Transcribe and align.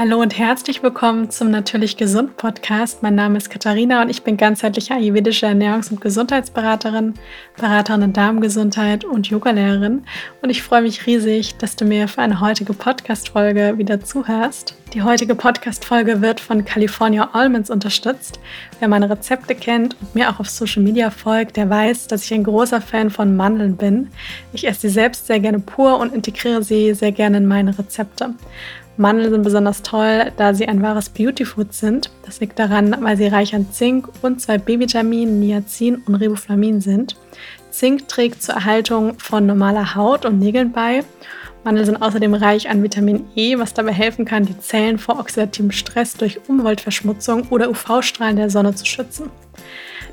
Hallo 0.00 0.18
und 0.18 0.38
herzlich 0.38 0.82
willkommen 0.82 1.28
zum 1.28 1.50
Natürlich 1.50 1.98
Gesund 1.98 2.38
Podcast. 2.38 3.02
Mein 3.02 3.16
Name 3.16 3.36
ist 3.36 3.50
Katharina 3.50 4.00
und 4.00 4.08
ich 4.08 4.22
bin 4.22 4.38
ganzheitliche 4.38 4.94
ayurvedische 4.94 5.44
Ernährungs- 5.46 5.90
und 5.90 6.00
Gesundheitsberaterin, 6.00 7.12
Beraterin 7.58 8.00
in 8.00 8.12
Darmgesundheit 8.14 9.04
und 9.04 9.26
Yogalehrerin. 9.26 10.06
Und 10.40 10.48
ich 10.48 10.62
freue 10.62 10.80
mich 10.80 11.04
riesig, 11.04 11.58
dass 11.58 11.76
du 11.76 11.84
mir 11.84 12.08
für 12.08 12.22
eine 12.22 12.40
heutige 12.40 12.72
Podcast-Folge 12.72 13.76
wieder 13.76 14.00
zuhörst. 14.00 14.74
Die 14.94 15.02
heutige 15.02 15.34
Podcast-Folge 15.34 16.22
wird 16.22 16.40
von 16.40 16.64
California 16.64 17.28
Almonds 17.34 17.68
unterstützt. 17.70 18.40
Wer 18.78 18.88
meine 18.88 19.10
Rezepte 19.10 19.54
kennt 19.54 19.96
und 20.00 20.14
mir 20.14 20.30
auch 20.30 20.40
auf 20.40 20.48
Social 20.48 20.82
Media 20.82 21.10
folgt, 21.10 21.58
der 21.58 21.68
weiß, 21.68 22.08
dass 22.08 22.24
ich 22.24 22.32
ein 22.32 22.42
großer 22.42 22.80
Fan 22.80 23.10
von 23.10 23.36
Mandeln 23.36 23.76
bin. 23.76 24.08
Ich 24.54 24.66
esse 24.66 24.80
sie 24.80 24.88
selbst 24.88 25.26
sehr 25.26 25.40
gerne 25.40 25.60
pur 25.60 25.98
und 25.98 26.14
integriere 26.14 26.64
sie 26.64 26.94
sehr 26.94 27.12
gerne 27.12 27.36
in 27.36 27.46
meine 27.46 27.78
Rezepte. 27.78 28.30
Mandeln 29.00 29.30
sind 29.30 29.44
besonders 29.44 29.80
toll, 29.80 30.30
da 30.36 30.52
sie 30.52 30.68
ein 30.68 30.82
wahres 30.82 31.08
Beautyfood 31.08 31.72
sind. 31.72 32.10
Das 32.26 32.40
liegt 32.40 32.58
daran, 32.58 32.94
weil 33.00 33.16
sie 33.16 33.28
reich 33.28 33.54
an 33.54 33.72
Zink 33.72 34.06
und 34.20 34.42
zwei 34.42 34.58
B-Vitaminen, 34.58 35.40
Niacin 35.40 36.02
und 36.06 36.16
Riboflamin 36.16 36.82
sind. 36.82 37.16
Zink 37.70 38.08
trägt 38.08 38.42
zur 38.42 38.56
Erhaltung 38.56 39.18
von 39.18 39.46
normaler 39.46 39.94
Haut 39.94 40.26
und 40.26 40.38
Nägeln 40.38 40.72
bei. 40.72 41.02
Mandeln 41.64 41.86
sind 41.86 42.02
außerdem 42.02 42.34
reich 42.34 42.68
an 42.68 42.82
Vitamin 42.82 43.24
E, 43.34 43.58
was 43.58 43.72
dabei 43.72 43.92
helfen 43.92 44.26
kann, 44.26 44.44
die 44.44 44.58
Zellen 44.58 44.98
vor 44.98 45.18
oxidativem 45.18 45.70
Stress 45.70 46.12
durch 46.12 46.38
Umweltverschmutzung 46.46 47.48
oder 47.48 47.70
UV-Strahlen 47.70 48.36
der 48.36 48.50
Sonne 48.50 48.74
zu 48.74 48.84
schützen. 48.84 49.30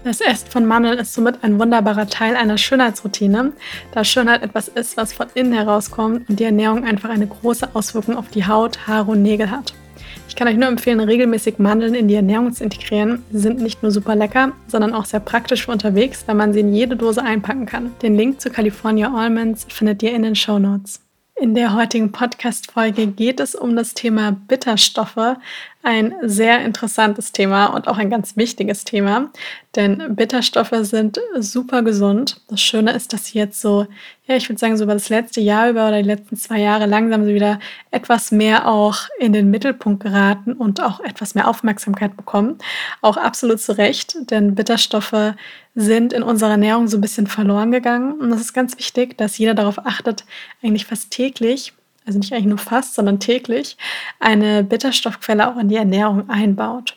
Das 0.07 0.21
Essen 0.21 0.49
von 0.49 0.65
Mandeln 0.65 0.99
ist 0.99 1.13
somit 1.13 1.43
ein 1.43 1.59
wunderbarer 1.59 2.07
Teil 2.07 2.37
einer 2.37 2.57
Schönheitsroutine, 2.57 3.51
da 3.91 4.05
Schönheit 4.05 4.41
etwas 4.41 4.69
ist, 4.69 4.95
was 4.95 5.11
von 5.11 5.27
innen 5.33 5.51
herauskommt 5.51 6.29
und 6.29 6.39
die 6.39 6.45
Ernährung 6.45 6.85
einfach 6.85 7.09
eine 7.09 7.27
große 7.27 7.75
Auswirkung 7.75 8.15
auf 8.15 8.29
die 8.29 8.47
Haut, 8.47 8.87
Haare 8.87 9.11
und 9.11 9.21
Nägel 9.21 9.51
hat. 9.51 9.73
Ich 10.29 10.37
kann 10.37 10.47
euch 10.47 10.55
nur 10.55 10.69
empfehlen, 10.69 11.01
regelmäßig 11.01 11.59
Mandeln 11.59 11.93
in 11.93 12.07
die 12.07 12.15
Ernährung 12.15 12.53
zu 12.53 12.63
integrieren. 12.63 13.21
Sie 13.33 13.39
sind 13.39 13.59
nicht 13.59 13.83
nur 13.83 13.91
super 13.91 14.15
lecker, 14.15 14.53
sondern 14.69 14.93
auch 14.93 15.03
sehr 15.03 15.19
praktisch 15.19 15.65
für 15.65 15.73
unterwegs, 15.73 16.23
da 16.25 16.33
man 16.33 16.53
sie 16.53 16.61
in 16.61 16.73
jede 16.73 16.95
Dose 16.95 17.21
einpacken 17.21 17.65
kann. 17.65 17.91
Den 18.01 18.15
Link 18.15 18.39
zu 18.39 18.49
California 18.49 19.13
Almonds 19.13 19.67
findet 19.67 20.01
ihr 20.03 20.13
in 20.13 20.23
den 20.23 20.37
Show 20.37 20.57
Notes. 20.57 21.01
In 21.39 21.53
der 21.53 21.75
heutigen 21.75 22.11
Podcast-Folge 22.11 23.05
geht 23.07 23.39
es 23.39 23.53
um 23.53 23.75
das 23.75 23.93
Thema 23.93 24.31
Bitterstoffe. 24.31 25.35
Ein 25.83 26.15
sehr 26.21 26.65
interessantes 26.65 27.31
Thema 27.31 27.67
und 27.67 27.87
auch 27.87 27.97
ein 27.97 28.09
ganz 28.09 28.35
wichtiges 28.35 28.83
Thema, 28.83 29.31
denn 29.75 30.15
Bitterstoffe 30.15 30.73
sind 30.81 31.19
super 31.39 31.81
gesund. 31.81 32.41
Das 32.49 32.59
Schöne 32.59 32.91
ist, 32.91 33.13
dass 33.13 33.27
sie 33.27 33.37
jetzt 33.37 33.61
so, 33.61 33.85
ja, 34.25 34.35
ich 34.35 34.49
würde 34.49 34.59
sagen, 34.59 34.75
so 34.75 34.83
über 34.83 34.95
das 34.95 35.07
letzte 35.07 35.39
Jahr 35.39 35.69
über 35.69 35.87
oder 35.87 36.01
die 36.01 36.07
letzten 36.07 36.35
zwei 36.35 36.59
Jahre 36.59 36.87
langsam 36.87 37.23
so 37.25 37.33
wieder 37.33 37.59
etwas 37.91 38.31
mehr 38.31 38.67
auch 38.67 38.97
in 39.19 39.31
den 39.31 39.49
Mittelpunkt 39.49 40.03
geraten 40.03 40.53
und 40.53 40.81
auch 40.81 40.99
etwas 40.99 41.35
mehr 41.35 41.47
Aufmerksamkeit 41.47 42.17
bekommen. 42.17 42.57
Auch 43.01 43.15
absolut 43.15 43.61
zu 43.61 43.77
Recht, 43.77 44.17
denn 44.31 44.55
Bitterstoffe 44.55 45.35
sind 45.75 46.11
in 46.11 46.23
unserer 46.23 46.51
Ernährung 46.51 46.87
so 46.87 46.97
ein 46.97 47.01
bisschen 47.01 47.27
verloren 47.27 47.71
gegangen. 47.71 48.19
Und 48.19 48.31
das 48.31 48.41
ist 48.41 48.53
ganz 48.53 48.77
wichtig, 48.77 49.17
dass 49.17 49.37
jeder 49.37 49.53
darauf 49.53 49.85
achtet, 49.85 50.25
eigentlich 50.61 50.85
fast 50.85 51.11
täglich, 51.11 51.73
also 52.07 52.17
nicht 52.17 52.33
eigentlich 52.33 52.47
nur 52.47 52.57
fast, 52.57 52.95
sondern 52.95 53.19
täglich, 53.19 53.77
eine 54.19 54.63
Bitterstoffquelle 54.63 55.47
auch 55.47 55.57
in 55.57 55.67
die 55.67 55.75
Ernährung 55.75 56.29
einbaut. 56.29 56.95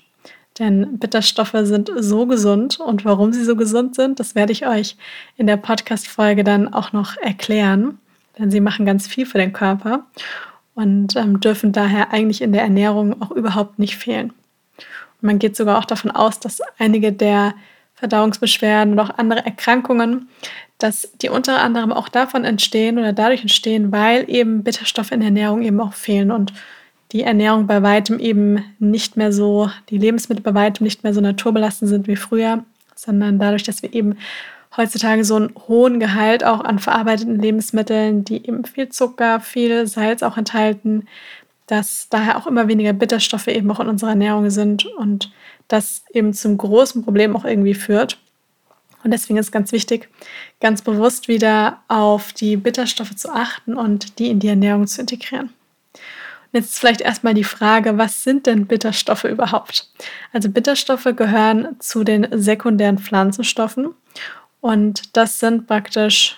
Denn 0.59 0.99
Bitterstoffe 0.99 1.57
sind 1.63 1.91
so 1.97 2.27
gesund 2.27 2.81
und 2.81 3.05
warum 3.05 3.33
sie 3.33 3.45
so 3.45 3.57
gesund 3.57 3.95
sind, 3.95 4.21
das 4.21 4.35
werde 4.35 4.53
ich 4.53 4.67
euch 4.67 4.97
in 5.37 5.47
der 5.47 5.57
Podcast-Folge 5.57 6.45
dann 6.45 6.73
auch 6.73 6.93
noch 6.93 7.17
erklären. 7.17 7.99
Denn 8.39 8.51
sie 8.51 8.61
machen 8.61 8.87
ganz 8.87 9.07
viel 9.07 9.27
für 9.27 9.39
den 9.39 9.53
Körper 9.53 10.07
und 10.75 11.17
ähm, 11.17 11.41
dürfen 11.41 11.73
daher 11.73 12.13
eigentlich 12.13 12.43
in 12.43 12.53
der 12.53 12.63
Ernährung 12.63 13.21
auch 13.21 13.31
überhaupt 13.31 13.79
nicht 13.79 13.97
fehlen. 13.97 14.33
Und 14.79 15.27
man 15.27 15.39
geht 15.39 15.57
sogar 15.57 15.79
auch 15.79 15.85
davon 15.85 16.11
aus, 16.11 16.41
dass 16.41 16.61
einige 16.79 17.13
der 17.13 17.55
Verdauungsbeschwerden 17.95 18.95
oder 18.95 19.05
auch 19.05 19.19
andere 19.19 19.45
Erkrankungen, 19.45 20.29
dass 20.83 21.13
die 21.21 21.29
unter 21.29 21.63
anderem 21.63 21.93
auch 21.93 22.09
davon 22.09 22.45
entstehen 22.45 22.99
oder 22.99 23.13
dadurch 23.13 23.43
entstehen, 23.43 23.93
weil 23.93 24.29
eben 24.29 24.65
Bitterstoffe 24.65 25.13
in 25.13 25.21
der 25.21 25.29
Ernährung 25.29 25.63
eben 25.63 25.81
auch 25.81 25.93
fehlen 25.93 26.31
und 26.31 26.53
die 27.13 27.23
Ernährung 27.23 27.67
bei 27.67 27.83
weitem 27.83 28.19
eben 28.19 28.65
nicht 28.79 29.17
mehr 29.17 29.33
so, 29.33 29.71
die 29.89 29.99
Lebensmittel 29.99 30.43
bei 30.43 30.55
weitem 30.55 30.85
nicht 30.85 31.03
mehr 31.03 31.13
so 31.13 31.21
naturbelassen 31.21 31.89
sind 31.89 32.07
wie 32.07 32.17
früher, 32.17 32.65
sondern 32.95 33.39
dadurch, 33.39 33.63
dass 33.65 33.83
wir 33.83 33.93
eben 33.93 34.17
heutzutage 34.77 35.25
so 35.25 35.37
einen 35.37 35.53
hohen 35.69 35.99
Gehalt 35.99 36.45
auch 36.45 36.61
an 36.61 36.79
verarbeiteten 36.79 37.39
Lebensmitteln, 37.39 38.25
die 38.25 38.47
eben 38.47 38.65
viel 38.65 38.89
Zucker, 38.89 39.41
viel 39.41 39.87
Salz 39.87 40.23
auch 40.23 40.37
enthalten, 40.37 41.07
dass 41.67 42.09
daher 42.11 42.37
auch 42.37 42.47
immer 42.47 42.69
weniger 42.69 42.93
Bitterstoffe 42.93 43.49
eben 43.49 43.71
auch 43.71 43.81
in 43.81 43.89
unserer 43.89 44.11
Ernährung 44.11 44.51
sind 44.51 44.87
und 44.87 45.33
das 45.69 46.05
eben 46.13 46.33
zum 46.33 46.57
großen 46.57 47.05
Problem 47.05 47.37
auch 47.37 47.45
irgendwie 47.45 47.75
führt. 47.75 48.19
Und 49.03 49.13
deswegen 49.13 49.39
ist 49.39 49.53
ganz 49.53 49.73
wichtig, 49.73 50.09
ganz 50.61 50.83
bewusst 50.83 51.29
wieder 51.29 51.83
auf 51.89 52.33
die 52.33 52.57
Bitterstoffe 52.57 53.15
zu 53.17 53.31
achten 53.31 53.75
und 53.75 54.19
die 54.19 54.29
in 54.29 54.41
die 54.41 54.49
Ernährung 54.49 54.87
zu 54.87 55.01
integrieren. 55.01 55.51
Und 56.53 56.61
jetzt 56.61 56.79
vielleicht 56.79 57.01
erstmal 57.01 57.35
die 57.35 57.45
Frage, 57.45 57.97
was 57.97 58.25
sind 58.25 58.47
denn 58.47 58.67
Bitterstoffe 58.67 59.25
überhaupt? 59.25 59.89
Also 60.33 60.51
Bitterstoffe 60.51 61.09
gehören 61.17 61.77
zu 61.79 62.05
den 62.05 62.27
sekundären 62.33 62.99
Pflanzenstoffen 62.99 63.95
und 64.61 65.17
das 65.17 65.39
sind 65.39 65.67
praktisch 65.67 66.37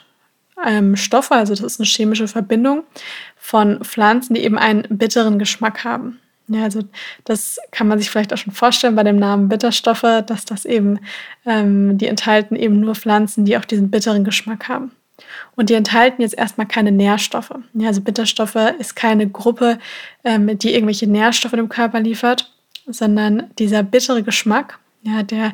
ähm, 0.65 0.97
Stoffe, 0.97 1.35
also 1.35 1.55
das 1.55 1.63
ist 1.63 1.81
eine 1.81 1.87
chemische 1.87 2.29
Verbindung 2.29 2.85
von 3.37 3.83
Pflanzen, 3.85 4.35
die 4.35 4.45
eben 4.45 4.59
einen 4.59 4.83
bitteren 4.89 5.39
Geschmack 5.39 5.85
haben. 5.85 6.21
Ja, 6.49 6.65
also 6.65 6.81
das 7.25 7.59
kann 7.71 7.89
man 7.89 7.99
sich 7.99 8.11
vielleicht 8.11 8.33
auch 8.33 8.39
schon 8.39 8.53
vorstellen 8.53 8.97
bei 8.97 9.05
dem 9.05 9.17
Namen 9.17 9.49
Bitterstoffe, 9.49 10.23
dass 10.27 10.45
das 10.45 10.65
eben, 10.65 10.99
ähm, 11.47 11.97
die 11.99 12.07
enthalten 12.07 12.57
eben 12.57 12.81
nur 12.81 12.95
Pflanzen, 12.95 13.45
die 13.45 13.57
auch 13.57 13.65
diesen 13.65 13.91
bitteren 13.91 14.25
Geschmack 14.25 14.69
haben. 14.69 14.93
Und 15.55 15.71
die 15.71 15.75
enthalten 15.75 16.23
jetzt 16.23 16.37
erstmal 16.37 16.67
keine 16.67 16.93
Nährstoffe. 16.93 17.53
Ja, 17.75 17.89
also 17.89 18.01
Bitterstoffe 18.01 18.57
ist 18.79 18.97
keine 18.97 19.29
Gruppe, 19.29 19.79
ähm, 20.25 20.59
die 20.59 20.75
irgendwelche 20.75 21.07
Nährstoffe 21.07 21.53
dem 21.53 21.69
Körper 21.69 22.01
liefert, 22.01 22.53
sondern 22.87 23.51
dieser 23.59 23.83
bittere 23.83 24.23
Geschmack, 24.23 24.79
ja, 25.03 25.23
der 25.23 25.53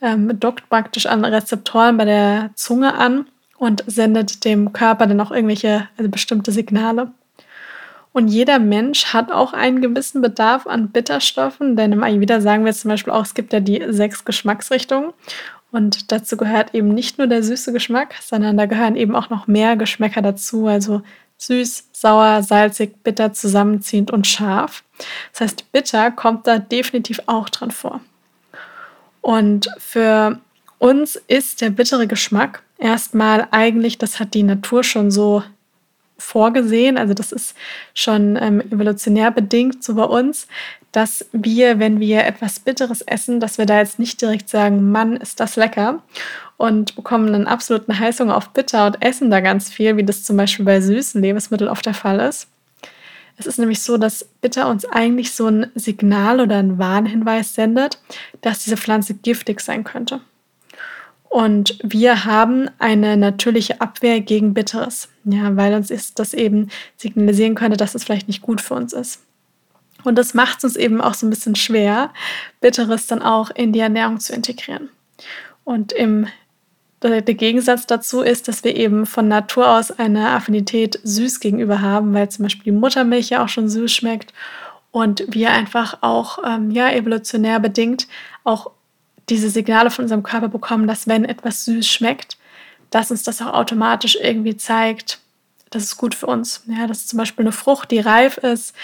ähm, 0.00 0.38
dockt 0.38 0.68
praktisch 0.68 1.06
an 1.06 1.24
Rezeptoren 1.24 1.96
bei 1.96 2.04
der 2.04 2.50
Zunge 2.54 2.94
an 2.94 3.26
und 3.58 3.82
sendet 3.86 4.44
dem 4.44 4.72
Körper 4.72 5.06
dann 5.06 5.20
auch 5.20 5.32
irgendwelche, 5.32 5.88
also 5.96 6.10
bestimmte 6.10 6.52
Signale. 6.52 7.10
Und 8.18 8.26
jeder 8.26 8.58
Mensch 8.58 9.14
hat 9.14 9.30
auch 9.30 9.52
einen 9.52 9.80
gewissen 9.80 10.20
Bedarf 10.20 10.66
an 10.66 10.88
Bitterstoffen, 10.88 11.76
denn 11.76 11.92
im 11.92 12.02
Ayurveda 12.02 12.40
sagen 12.40 12.64
wir 12.64 12.72
zum 12.72 12.88
Beispiel 12.88 13.12
auch, 13.12 13.22
es 13.22 13.32
gibt 13.32 13.52
ja 13.52 13.60
die 13.60 13.80
sechs 13.90 14.24
Geschmacksrichtungen. 14.24 15.12
Und 15.70 16.10
dazu 16.10 16.36
gehört 16.36 16.74
eben 16.74 16.88
nicht 16.88 17.18
nur 17.18 17.28
der 17.28 17.44
süße 17.44 17.72
Geschmack, 17.72 18.16
sondern 18.20 18.56
da 18.56 18.66
gehören 18.66 18.96
eben 18.96 19.14
auch 19.14 19.30
noch 19.30 19.46
mehr 19.46 19.76
Geschmäcker 19.76 20.20
dazu, 20.20 20.66
also 20.66 21.02
süß, 21.36 21.90
sauer, 21.92 22.42
salzig, 22.42 23.04
bitter, 23.04 23.32
zusammenziehend 23.34 24.10
und 24.10 24.26
scharf. 24.26 24.82
Das 25.30 25.42
heißt, 25.42 25.70
bitter 25.70 26.10
kommt 26.10 26.48
da 26.48 26.58
definitiv 26.58 27.20
auch 27.26 27.48
dran 27.48 27.70
vor. 27.70 28.00
Und 29.20 29.68
für 29.78 30.40
uns 30.78 31.14
ist 31.28 31.60
der 31.60 31.70
bittere 31.70 32.08
Geschmack 32.08 32.64
erstmal 32.78 33.46
eigentlich, 33.52 33.96
das 33.96 34.18
hat 34.18 34.34
die 34.34 34.42
Natur 34.42 34.82
schon 34.82 35.12
so 35.12 35.44
vorgesehen, 36.18 36.98
also 36.98 37.14
das 37.14 37.32
ist 37.32 37.54
schon 37.94 38.36
ähm, 38.36 38.60
evolutionär 38.60 39.30
bedingt 39.30 39.84
so 39.84 39.94
bei 39.94 40.04
uns, 40.04 40.48
dass 40.92 41.26
wir, 41.32 41.78
wenn 41.78 42.00
wir 42.00 42.24
etwas 42.24 42.60
Bitteres 42.60 43.02
essen, 43.02 43.40
dass 43.40 43.58
wir 43.58 43.66
da 43.66 43.78
jetzt 43.78 43.98
nicht 43.98 44.20
direkt 44.20 44.48
sagen, 44.48 44.90
Mann, 44.90 45.16
ist 45.16 45.38
das 45.38 45.56
lecker 45.56 46.02
und 46.56 46.96
bekommen 46.96 47.34
einen 47.34 47.46
absoluten 47.46 47.98
Heißhunger 47.98 48.36
auf 48.36 48.50
Bitter 48.50 48.86
und 48.86 49.02
essen 49.02 49.30
da 49.30 49.40
ganz 49.40 49.70
viel, 49.70 49.96
wie 49.96 50.04
das 50.04 50.24
zum 50.24 50.36
Beispiel 50.36 50.64
bei 50.64 50.80
süßen 50.80 51.22
Lebensmitteln 51.22 51.70
oft 51.70 51.86
der 51.86 51.94
Fall 51.94 52.20
ist. 52.20 52.48
Es 53.36 53.46
ist 53.46 53.58
nämlich 53.58 53.80
so, 53.82 53.96
dass 53.96 54.24
Bitter 54.40 54.68
uns 54.68 54.84
eigentlich 54.84 55.32
so 55.32 55.46
ein 55.46 55.70
Signal 55.76 56.40
oder 56.40 56.56
ein 56.56 56.78
Warnhinweis 56.78 57.54
sendet, 57.54 58.00
dass 58.40 58.64
diese 58.64 58.76
Pflanze 58.76 59.14
giftig 59.14 59.60
sein 59.60 59.84
könnte. 59.84 60.20
Und 61.28 61.78
wir 61.82 62.24
haben 62.24 62.70
eine 62.78 63.16
natürliche 63.16 63.80
Abwehr 63.80 64.20
gegen 64.20 64.54
Bitteres, 64.54 65.08
ja, 65.24 65.56
weil 65.56 65.74
uns 65.74 65.90
ist 65.90 66.18
das 66.18 66.32
eben 66.32 66.70
signalisieren 66.96 67.54
könnte, 67.54 67.76
dass 67.76 67.94
es 67.94 68.04
vielleicht 68.04 68.28
nicht 68.28 68.40
gut 68.40 68.60
für 68.60 68.74
uns 68.74 68.92
ist. 68.92 69.20
Und 70.04 70.16
das 70.16 70.32
macht 70.32 70.58
es 70.58 70.64
uns 70.64 70.76
eben 70.76 71.00
auch 71.00 71.14
so 71.14 71.26
ein 71.26 71.30
bisschen 71.30 71.54
schwer, 71.54 72.10
Bitteres 72.60 73.06
dann 73.08 73.20
auch 73.20 73.50
in 73.50 73.72
die 73.72 73.80
Ernährung 73.80 74.20
zu 74.20 74.32
integrieren. 74.32 74.88
Und 75.64 75.92
im, 75.92 76.28
der, 77.02 77.20
Gegensatz 77.20 77.86
dazu 77.86 78.22
ist, 78.22 78.48
dass 78.48 78.64
wir 78.64 78.74
eben 78.74 79.04
von 79.04 79.28
Natur 79.28 79.68
aus 79.76 79.90
eine 79.90 80.30
Affinität 80.30 80.98
süß 81.02 81.40
gegenüber 81.40 81.82
haben, 81.82 82.14
weil 82.14 82.30
zum 82.30 82.44
Beispiel 82.44 82.72
die 82.72 82.78
Muttermilch 82.78 83.28
ja 83.28 83.44
auch 83.44 83.48
schon 83.48 83.68
süß 83.68 83.92
schmeckt 83.92 84.32
und 84.92 85.24
wir 85.28 85.50
einfach 85.50 85.98
auch 86.00 86.38
ähm, 86.46 86.70
ja, 86.70 86.90
evolutionär 86.90 87.60
bedingt 87.60 88.08
auch 88.44 88.70
diese 89.30 89.50
Signale 89.50 89.90
von 89.90 90.04
unserem 90.04 90.22
Körper 90.22 90.48
bekommen, 90.48 90.86
dass 90.86 91.06
wenn 91.06 91.24
etwas 91.24 91.64
süß 91.64 91.86
schmeckt, 91.86 92.36
dass 92.90 93.10
uns 93.10 93.22
das 93.22 93.42
auch 93.42 93.52
automatisch 93.52 94.16
irgendwie 94.20 94.56
zeigt, 94.56 95.20
das 95.70 95.84
ist 95.84 95.96
gut 95.96 96.14
für 96.14 96.26
uns. 96.26 96.62
Ja, 96.66 96.86
das 96.86 96.98
ist 96.98 97.08
zum 97.10 97.18
Beispiel 97.18 97.44
eine 97.44 97.52
Frucht, 97.52 97.90
die 97.90 98.00
reif 98.00 98.38
ist, 98.38 98.74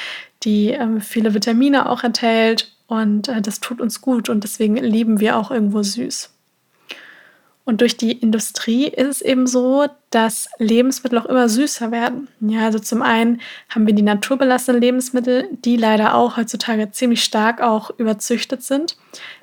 die 0.42 0.68
ähm, 0.68 1.00
viele 1.00 1.32
Vitamine 1.32 1.88
auch 1.88 2.04
enthält 2.04 2.74
und 2.86 3.28
äh, 3.28 3.40
das 3.40 3.60
tut 3.60 3.80
uns 3.80 4.00
gut 4.00 4.28
und 4.28 4.44
deswegen 4.44 4.76
lieben 4.76 5.20
wir 5.20 5.38
auch 5.38 5.50
irgendwo 5.50 5.82
süß. 5.82 6.33
Und 7.66 7.80
durch 7.80 7.96
die 7.96 8.12
Industrie 8.12 8.88
ist 8.88 9.08
es 9.08 9.22
eben 9.22 9.46
so, 9.46 9.86
dass 10.10 10.48
Lebensmittel 10.58 11.18
auch 11.18 11.24
immer 11.24 11.48
süßer 11.48 11.90
werden. 11.90 12.28
Ja, 12.40 12.66
also 12.66 12.78
zum 12.78 13.00
einen 13.00 13.40
haben 13.70 13.86
wir 13.86 13.94
die 13.94 14.02
naturbelassenen 14.02 14.80
Lebensmittel, 14.80 15.48
die 15.64 15.76
leider 15.76 16.14
auch 16.14 16.36
heutzutage 16.36 16.90
ziemlich 16.90 17.24
stark 17.24 17.62
auch 17.62 17.90
überzüchtet 17.98 18.62
sind. 18.62 18.98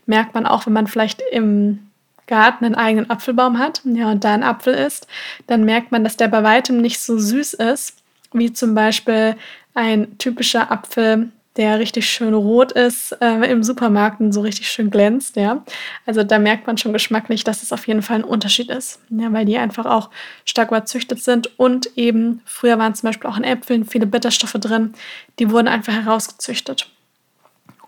Merkt 0.05 0.35
man 0.35 0.45
auch, 0.45 0.67
wenn 0.67 0.73
man 0.73 0.85
vielleicht 0.85 1.21
im 1.31 1.87
Garten 2.27 2.63
einen 2.63 2.75
eigenen 2.75 3.09
Apfelbaum 3.09 3.57
hat, 3.57 3.81
ja, 3.85 4.11
und 4.11 4.23
da 4.23 4.33
ein 4.33 4.43
Apfel 4.43 4.75
isst, 4.75 5.07
dann 5.47 5.65
merkt 5.65 5.91
man, 5.91 6.03
dass 6.03 6.15
der 6.15 6.27
bei 6.27 6.43
weitem 6.43 6.79
nicht 6.79 6.99
so 6.99 7.17
süß 7.17 7.55
ist, 7.55 7.97
wie 8.33 8.53
zum 8.53 8.75
Beispiel 8.75 9.35
ein 9.73 10.17
typischer 10.19 10.71
Apfel, 10.71 11.31
der 11.61 11.77
richtig 11.77 12.09
schön 12.09 12.33
rot 12.33 12.71
ist 12.71 13.15
äh, 13.21 13.51
im 13.51 13.61
Supermarkt 13.61 14.19
und 14.19 14.31
so 14.31 14.41
richtig 14.41 14.71
schön 14.71 14.89
glänzt, 14.89 15.35
ja. 15.35 15.63
Also 16.07 16.23
da 16.23 16.39
merkt 16.39 16.65
man 16.65 16.79
schon 16.79 16.91
geschmacklich, 16.91 17.43
dass 17.43 17.61
es 17.61 17.71
auf 17.71 17.85
jeden 17.87 18.01
Fall 18.01 18.17
ein 18.17 18.23
Unterschied 18.23 18.71
ist, 18.71 18.99
ja, 19.11 19.31
weil 19.31 19.45
die 19.45 19.59
einfach 19.59 19.85
auch 19.85 20.09
stark 20.43 20.69
überzüchtet 20.69 21.21
sind 21.21 21.59
und 21.59 21.95
eben 21.97 22.41
früher 22.45 22.79
waren 22.79 22.95
zum 22.95 23.09
Beispiel 23.09 23.29
auch 23.29 23.37
in 23.37 23.43
Äpfeln 23.43 23.85
viele 23.85 24.07
Bitterstoffe 24.07 24.53
drin, 24.53 24.93
die 25.37 25.51
wurden 25.51 25.67
einfach 25.67 25.93
herausgezüchtet. 25.93 26.89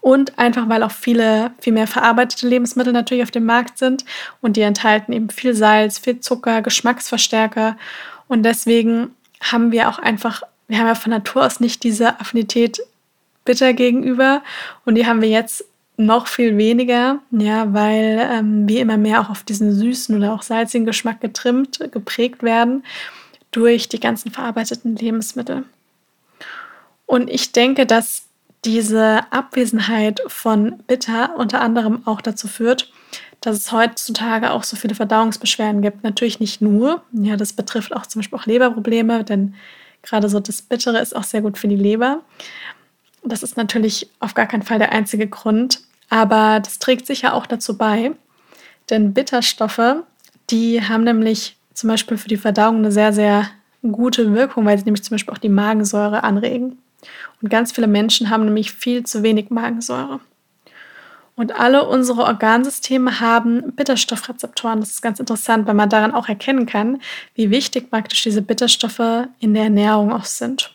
Und 0.02 0.38
einfach, 0.38 0.70
weil 0.70 0.84
auch 0.84 0.92
viele, 0.92 1.50
viel 1.60 1.74
mehr 1.74 1.88
verarbeitete 1.88 2.48
Lebensmittel 2.48 2.94
natürlich 2.94 3.24
auf 3.24 3.32
dem 3.32 3.46
Markt 3.46 3.80
sind 3.80 4.06
und 4.40 4.56
die 4.56 4.62
enthalten 4.62 5.14
eben 5.14 5.32
viel 5.32 5.56
Salz, 5.56 5.98
viel 5.98 6.20
Zucker, 6.20 6.62
Geschmacksverstärker 6.62 7.76
und 8.28 8.44
deswegen 8.44 9.16
haben 9.42 9.72
wir 9.72 9.90
auch 9.90 9.98
einfach 9.98 10.44
wir 10.68 10.80
haben 10.80 10.88
ja 10.88 10.96
von 10.96 11.12
Natur 11.12 11.46
aus 11.46 11.60
nicht 11.60 11.84
diese 11.84 12.20
Affinität 12.20 12.80
bitter 13.46 13.74
gegenüber 13.74 14.42
und 14.86 14.96
die 14.96 15.06
haben 15.06 15.22
wir 15.22 15.30
jetzt 15.30 15.66
noch 15.98 16.28
viel 16.28 16.58
weniger, 16.58 17.20
ja, 17.32 17.72
weil 17.74 18.28
ähm, 18.32 18.68
wir 18.68 18.82
immer 18.82 18.98
mehr 18.98 19.22
auch 19.22 19.30
auf 19.30 19.44
diesen 19.44 19.72
süßen 19.72 20.16
oder 20.16 20.34
auch 20.34 20.42
salzigen 20.42 20.86
Geschmack 20.86 21.22
getrimmt, 21.22 21.80
geprägt 21.92 22.42
werden 22.42 22.84
durch 23.52 23.90
die 23.90 24.00
ganzen 24.00 24.32
verarbeiteten 24.32 24.96
Lebensmittel. 24.96 25.64
Und 27.06 27.30
ich 27.30 27.52
denke, 27.52 27.86
dass 27.86 28.24
diese 28.66 29.32
Abwesenheit 29.32 30.22
von 30.28 30.80
Bitter 30.88 31.36
unter 31.38 31.62
anderem 31.62 32.02
auch 32.08 32.22
dazu 32.22 32.48
führt, 32.48 32.92
dass 33.42 33.58
es 33.58 33.72
heutzutage 33.72 34.52
auch 34.52 34.64
so 34.64 34.78
viele 34.78 34.96
Verdauungsbeschwerden 34.96 35.82
gibt. 35.82 36.04
Natürlich 36.04 36.40
nicht 36.40 36.62
nur, 36.62 37.04
ja, 37.12 37.36
das 37.36 37.54
betrifft 37.54 37.94
auch 37.94 38.06
zum 38.06 38.22
Beispiel 38.22 38.40
auch 38.40 38.46
Leberprobleme, 38.46 39.24
denn 39.24 39.54
gerade 40.02 40.30
so 40.30 40.40
das 40.40 40.62
Bittere 40.62 41.00
ist 41.00 41.16
auch 41.16 41.24
sehr 41.24 41.42
gut 41.42 41.58
für 41.58 41.68
die 41.68 41.76
Leber. 41.76 42.22
Das 43.24 43.44
ist 43.44 43.58
natürlich 43.58 44.10
auf 44.20 44.34
gar 44.34 44.48
keinen 44.48 44.64
Fall 44.64 44.80
der 44.80 44.92
einzige 44.92 45.28
Grund, 45.28 45.82
aber 46.10 46.60
das 46.60 46.80
trägt 46.80 47.08
sicher 47.08 47.34
auch 47.34 47.46
dazu 47.46 47.78
bei, 47.78 48.12
denn 48.90 49.14
Bitterstoffe, 49.14 50.04
die 50.50 50.82
haben 50.82 51.04
nämlich 51.04 51.58
zum 51.74 51.90
Beispiel 51.90 52.18
für 52.18 52.28
die 52.28 52.38
Verdauung 52.38 52.78
eine 52.78 52.92
sehr, 52.92 53.14
sehr 53.14 53.50
gute 53.82 54.34
Wirkung, 54.34 54.66
weil 54.66 54.78
sie 54.78 54.86
nämlich 54.86 55.04
zum 55.04 55.16
Beispiel 55.16 55.34
auch 55.34 55.40
die 55.40 55.50
Magensäure 55.50 56.24
anregen. 56.24 56.78
Und 57.42 57.50
ganz 57.50 57.72
viele 57.72 57.88
Menschen 57.88 58.30
haben 58.30 58.46
nämlich 58.46 58.72
viel 58.72 59.04
zu 59.04 59.24
wenig 59.24 59.50
Magensäure. 59.50 60.20
Und 61.36 61.60
alle 61.60 61.88
unsere 61.88 62.24
Organsysteme 62.24 63.20
haben 63.20 63.74
Bitterstoffrezeptoren. 63.74 64.80
Das 64.80 64.92
ist 64.92 65.02
ganz 65.02 65.20
interessant, 65.20 65.66
weil 65.66 65.74
man 65.74 65.90
daran 65.90 66.14
auch 66.14 66.30
erkennen 66.30 66.68
kann, 66.68 67.02
wie 67.34 67.50
wichtig 67.50 67.90
praktisch 67.90 68.22
diese 68.22 68.44
Bitterstoffe 68.44 69.28
in 69.40 69.54
der 69.54 69.64
Ernährung 69.64 70.12
auch 70.12 70.26
sind. 70.26 70.73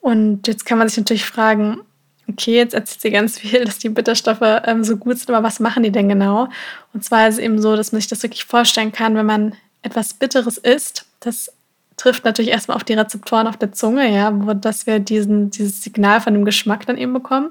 Und 0.00 0.46
jetzt 0.46 0.64
kann 0.64 0.78
man 0.78 0.88
sich 0.88 0.98
natürlich 0.98 1.24
fragen, 1.24 1.80
okay, 2.28 2.56
jetzt 2.56 2.74
erzählt 2.74 3.00
sie 3.00 3.10
ganz 3.10 3.38
viel, 3.38 3.64
dass 3.64 3.78
die 3.78 3.88
Bitterstoffe 3.88 4.62
ähm, 4.64 4.84
so 4.84 4.96
gut 4.96 5.18
sind, 5.18 5.30
aber 5.30 5.46
was 5.46 5.60
machen 5.60 5.82
die 5.82 5.92
denn 5.92 6.08
genau? 6.08 6.48
Und 6.92 7.04
zwar 7.04 7.28
ist 7.28 7.34
es 7.34 7.40
eben 7.40 7.60
so, 7.60 7.76
dass 7.76 7.92
man 7.92 8.00
sich 8.00 8.08
das 8.10 8.22
wirklich 8.22 8.44
vorstellen 8.44 8.92
kann, 8.92 9.14
wenn 9.14 9.26
man 9.26 9.54
etwas 9.82 10.14
Bitteres 10.14 10.58
isst, 10.58 11.06
das 11.20 11.52
trifft 11.96 12.24
natürlich 12.24 12.50
erstmal 12.50 12.76
auf 12.76 12.84
die 12.84 12.94
Rezeptoren 12.94 13.46
auf 13.46 13.58
der 13.58 13.72
Zunge, 13.72 14.12
ja, 14.12 14.32
wo 14.34 14.54
dass 14.54 14.86
wir 14.86 15.00
diesen, 15.00 15.50
dieses 15.50 15.82
Signal 15.82 16.20
von 16.20 16.32
dem 16.32 16.44
Geschmack 16.44 16.86
dann 16.86 16.96
eben 16.96 17.12
bekommen. 17.12 17.50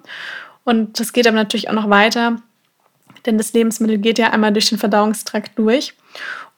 Und 0.63 0.99
das 0.99 1.13
geht 1.13 1.27
aber 1.27 1.35
natürlich 1.35 1.69
auch 1.69 1.73
noch 1.73 1.89
weiter, 1.89 2.41
denn 3.25 3.37
das 3.37 3.53
Lebensmittel 3.53 3.99
geht 3.99 4.17
ja 4.17 4.31
einmal 4.31 4.51
durch 4.51 4.69
den 4.69 4.77
Verdauungstrakt 4.77 5.57
durch. 5.57 5.93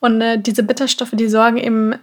Und 0.00 0.20
äh, 0.20 0.38
diese 0.38 0.62
Bitterstoffe, 0.62 1.12
die 1.12 1.28
sorgen 1.28 1.58
eben 1.58 1.94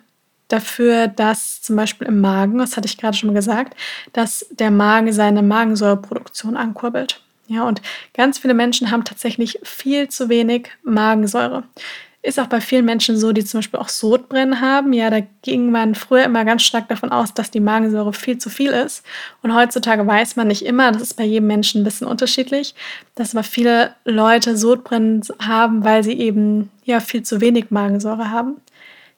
dafür, 0.50 1.07
dass 1.07 1.62
zum 1.62 1.78
Beispiel 1.78 2.07
im 2.07 2.19
Magen, 2.19 2.57
das 2.57 2.75
hatte 2.75 2.88
ich 2.88 2.98
gerade 2.98 3.16
schon 3.16 3.28
mal 3.28 3.36
gesagt, 3.36 3.78
dass 4.12 4.46
der 4.51 4.72
Magen 4.72 5.13
seine 5.13 5.42
Magensäureproduktion 5.42 6.57
ankurbelt. 6.57 7.22
Ja, 7.48 7.63
und 7.63 7.81
ganz 8.13 8.38
viele 8.38 8.54
Menschen 8.54 8.92
haben 8.92 9.06
tatsächlich 9.06 9.60
viel 9.63 10.07
zu 10.10 10.30
wenig 10.30 10.69
Magensäure. 10.84 11.63
Ist 12.22 12.38
auch 12.38 12.48
bei 12.48 12.60
vielen 12.60 12.84
Menschen 12.84 13.18
so, 13.18 13.31
die 13.31 13.46
zum 13.46 13.60
Beispiel 13.60 13.80
auch 13.80 13.88
Sodbrennen 13.88 14.60
haben. 14.60 14.92
Ja, 14.92 15.10
da 15.10 15.22
ging 15.42 15.72
man 15.72 15.96
früher 15.96 16.25
immer 16.25 16.44
ganz 16.44 16.63
stark 16.63 16.90
davon 16.90 17.12
aus, 17.12 17.34
dass 17.34 17.50
die 17.50 17.62
Magensäure 17.62 18.12
viel 18.12 18.38
zu 18.38 18.50
viel 18.50 18.72
ist. 18.72 19.04
Und 19.42 19.56
heutzutage 19.56 20.06
weiß 20.06 20.36
man 20.36 20.50
nicht 20.50 20.66
immer, 20.66 20.92
das 20.92 21.01
ist 21.01 21.13
bei 21.16 21.24
jedem 21.24 21.48
Menschen 21.48 21.81
ein 21.81 21.86
bisschen 21.86 22.07
unterschiedlich, 22.07 22.75
dass 23.16 23.34
aber 23.34 23.44
viele 23.44 23.96
Leute 24.04 24.57
Sodbrennen 24.57 25.24
haben, 25.40 25.86
weil 25.86 26.04
sie 26.04 26.19
eben 26.19 26.69
ja 26.84 27.00
viel 27.00 27.24
zu 27.24 27.40
wenig 27.40 27.72
Magensäure 27.72 28.30
haben. 28.30 28.57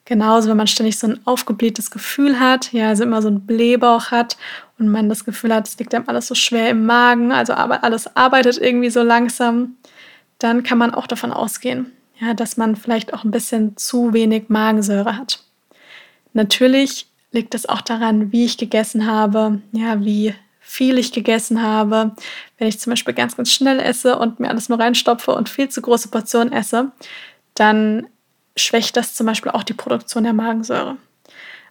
Genauso, 0.04 0.48
wenn 0.48 0.56
man 0.56 0.66
ständig 0.66 0.98
so 0.98 1.06
ein 1.06 1.20
aufgeblähtes 1.26 1.90
Gefühl 1.90 2.40
hat, 2.40 2.72
ja, 2.72 2.88
also 2.88 3.04
immer 3.04 3.22
so 3.22 3.28
ein 3.28 3.46
Blähbauch 3.46 4.10
hat 4.10 4.36
und 4.78 4.88
man 4.88 5.08
das 5.08 5.24
Gefühl 5.24 5.54
hat, 5.54 5.68
es 5.68 5.78
liegt 5.78 5.94
einem 5.94 6.08
alles 6.08 6.26
so 6.26 6.34
schwer 6.34 6.70
im 6.70 6.86
Magen, 6.86 7.30
also 7.30 7.54
aber 7.54 7.84
alles 7.84 8.16
arbeitet 8.16 8.58
irgendwie 8.58 8.90
so 8.90 9.02
langsam, 9.02 9.76
dann 10.38 10.64
kann 10.64 10.78
man 10.78 10.92
auch 10.92 11.06
davon 11.06 11.32
ausgehen, 11.32 11.92
ja, 12.18 12.34
dass 12.34 12.56
man 12.56 12.74
vielleicht 12.74 13.14
auch 13.14 13.22
ein 13.22 13.30
bisschen 13.30 13.76
zu 13.76 14.12
wenig 14.12 14.48
Magensäure 14.48 15.16
hat. 15.16 15.44
Natürlich 16.32 17.06
liegt 17.30 17.54
es 17.54 17.68
auch 17.68 17.80
daran, 17.80 18.32
wie 18.32 18.44
ich 18.44 18.58
gegessen 18.58 19.06
habe, 19.06 19.60
ja, 19.70 20.04
wie 20.04 20.34
viel 20.60 20.98
ich 20.98 21.12
gegessen 21.12 21.62
habe. 21.62 22.12
Wenn 22.58 22.68
ich 22.68 22.80
zum 22.80 22.90
Beispiel 22.90 23.14
ganz, 23.14 23.36
ganz 23.36 23.52
schnell 23.52 23.78
esse 23.78 24.18
und 24.18 24.40
mir 24.40 24.48
alles 24.48 24.68
nur 24.68 24.78
reinstopfe 24.78 25.32
und 25.32 25.48
viel 25.48 25.68
zu 25.68 25.82
große 25.82 26.08
Portionen 26.08 26.52
esse, 26.52 26.92
dann 27.54 28.06
schwächt 28.56 28.96
das 28.96 29.14
zum 29.14 29.26
Beispiel 29.26 29.52
auch 29.52 29.62
die 29.62 29.74
Produktion 29.74 30.24
der 30.24 30.32
Magensäure. 30.32 30.96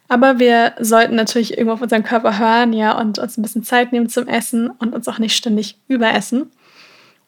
Aber 0.08 0.38
wir 0.38 0.74
sollten 0.78 1.14
natürlich 1.14 1.52
irgendwo 1.52 1.74
auf 1.74 1.82
unseren 1.82 2.02
Körper 2.02 2.38
hören, 2.38 2.72
ja, 2.72 2.98
und 2.98 3.18
uns 3.18 3.38
ein 3.38 3.42
bisschen 3.42 3.64
Zeit 3.64 3.92
nehmen 3.92 4.08
zum 4.08 4.28
Essen 4.28 4.68
und 4.68 4.94
uns 4.94 5.08
auch 5.08 5.18
nicht 5.18 5.36
ständig 5.36 5.78
überessen. 5.88 6.50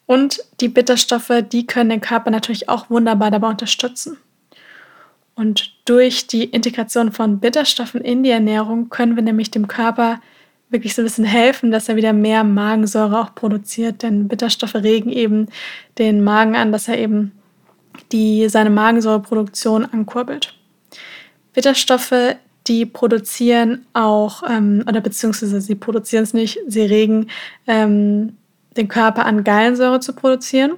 Und 0.07 0.41
die 0.61 0.69
Bitterstoffe, 0.69 1.33
die 1.51 1.67
können 1.67 1.91
den 1.91 2.01
Körper 2.01 2.31
natürlich 2.31 2.69
auch 2.69 2.91
wunderbar 2.91 3.31
dabei 3.31 3.49
unterstützen. 3.49 4.19
Und 5.35 5.73
durch 5.87 6.27
die 6.27 6.45
Integration 6.45 7.11
von 7.11 7.41
Bitterstoffen 7.41 8.03
in 8.03 8.23
die 8.23 8.31
Ernährung 8.31 8.91
können 8.91 9.17
wir 9.17 9.23
nämlich 9.23 9.51
dem 9.51 9.67
Körper 9.67 10.21
wirklich 10.69 10.95
so 10.95 11.03
ein 11.03 11.07
bisschen 11.07 11.25
helfen, 11.25 11.71
dass 11.71 11.89
er 11.89 11.97
wieder 11.97 12.13
mehr 12.13 12.45
Magensäure 12.45 13.21
auch 13.21 13.35
produziert. 13.35 14.03
Denn 14.03 14.29
Bitterstoffe 14.29 14.75
regen 14.75 15.11
eben 15.11 15.49
den 15.99 16.23
Magen 16.23 16.55
an, 16.55 16.71
dass 16.71 16.89
er 16.89 16.99
eben 16.99 17.33
die 18.15 18.49
seine 18.49 18.71
Magensäureproduktion 18.71 19.85
ankurbelt. 19.85 20.55
Bitterstoffe, 21.53 22.37
die 22.69 22.87
produzieren 22.87 23.87
auch, 23.93 24.45
ähm, 24.49 24.85
oder 24.89 25.01
beziehungsweise 25.01 25.61
sie 25.61 25.75
produzieren 25.75 26.23
es 26.23 26.33
nicht, 26.33 26.61
sie 26.69 26.83
regen 26.83 27.27
ähm, 27.67 28.37
den 28.77 28.87
Körper 28.87 29.27
an, 29.27 29.43
Gallensäure 29.43 29.99
zu 29.99 30.13
produzieren. 30.13 30.75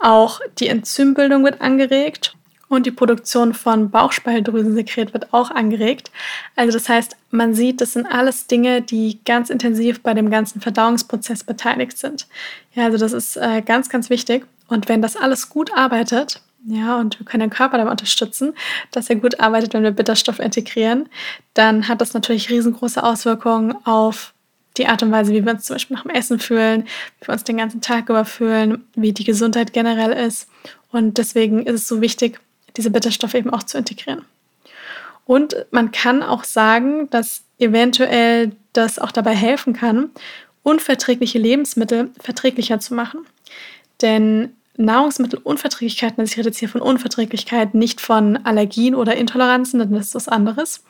Auch 0.00 0.40
die 0.58 0.66
Enzymbildung 0.66 1.44
wird 1.44 1.60
angeregt 1.60 2.34
und 2.68 2.86
die 2.86 2.90
Produktion 2.90 3.54
von 3.54 3.90
Bauchspeicheldrüsensekret 3.90 5.14
wird 5.14 5.32
auch 5.32 5.52
angeregt. 5.52 6.10
Also 6.56 6.76
das 6.76 6.88
heißt, 6.88 7.16
man 7.30 7.54
sieht, 7.54 7.80
das 7.80 7.92
sind 7.92 8.06
alles 8.06 8.48
Dinge, 8.48 8.82
die 8.82 9.20
ganz 9.24 9.48
intensiv 9.48 10.02
bei 10.02 10.12
dem 10.12 10.28
ganzen 10.28 10.60
Verdauungsprozess 10.60 11.44
beteiligt 11.44 11.98
sind. 11.98 12.26
Ja, 12.74 12.86
also 12.86 12.98
das 12.98 13.12
ist 13.12 13.36
äh, 13.36 13.62
ganz, 13.62 13.88
ganz 13.88 14.10
wichtig. 14.10 14.44
Und 14.66 14.88
wenn 14.88 15.00
das 15.00 15.16
alles 15.16 15.48
gut 15.48 15.72
arbeitet, 15.72 16.42
ja, 16.64 16.98
und 16.98 17.18
wir 17.18 17.26
können 17.26 17.42
den 17.42 17.50
Körper 17.50 17.78
dabei 17.78 17.90
unterstützen, 17.90 18.54
dass 18.90 19.08
er 19.08 19.16
gut 19.16 19.40
arbeitet, 19.40 19.74
wenn 19.74 19.84
wir 19.84 19.90
Bitterstoff 19.90 20.38
integrieren, 20.38 21.08
dann 21.54 21.88
hat 21.88 22.00
das 22.00 22.14
natürlich 22.14 22.50
riesengroße 22.50 23.02
Auswirkungen 23.02 23.74
auf 23.86 24.34
die 24.76 24.86
Art 24.86 25.02
und 25.02 25.10
Weise, 25.10 25.32
wie 25.32 25.44
wir 25.44 25.52
uns 25.52 25.64
zum 25.64 25.74
Beispiel 25.74 25.96
nach 25.96 26.04
dem 26.04 26.10
Essen 26.10 26.38
fühlen, 26.38 26.84
wie 27.20 27.26
wir 27.26 27.32
uns 27.32 27.44
den 27.44 27.56
ganzen 27.56 27.80
Tag 27.80 28.08
über 28.08 28.24
fühlen, 28.24 28.84
wie 28.94 29.12
die 29.12 29.24
Gesundheit 29.24 29.72
generell 29.72 30.12
ist. 30.12 30.48
Und 30.90 31.18
deswegen 31.18 31.66
ist 31.66 31.74
es 31.74 31.88
so 31.88 32.00
wichtig, 32.00 32.40
diese 32.76 32.90
Bitterstoffe 32.90 33.34
eben 33.34 33.50
auch 33.50 33.62
zu 33.62 33.78
integrieren. 33.78 34.24
Und 35.26 35.66
man 35.70 35.92
kann 35.92 36.22
auch 36.22 36.44
sagen, 36.44 37.10
dass 37.10 37.42
eventuell 37.58 38.52
das 38.72 38.98
auch 38.98 39.12
dabei 39.12 39.34
helfen 39.34 39.74
kann, 39.74 40.10
unverträgliche 40.62 41.38
Lebensmittel 41.38 42.10
verträglicher 42.20 42.80
zu 42.80 42.94
machen. 42.94 43.20
Denn 44.00 44.54
Nahrungsmittelunverträglichkeiten, 44.78 46.20
also 46.20 46.32
ich 46.32 46.38
rede 46.38 46.48
jetzt 46.48 46.58
hier 46.58 46.68
von 46.68 46.80
Unverträglichkeiten, 46.80 47.78
nicht 47.78 48.00
von 48.00 48.38
Allergien 48.44 48.94
oder 48.94 49.16
Intoleranzen, 49.16 49.78
das 49.92 50.08
ist 50.08 50.14
was 50.14 50.28
anderes. 50.28 50.84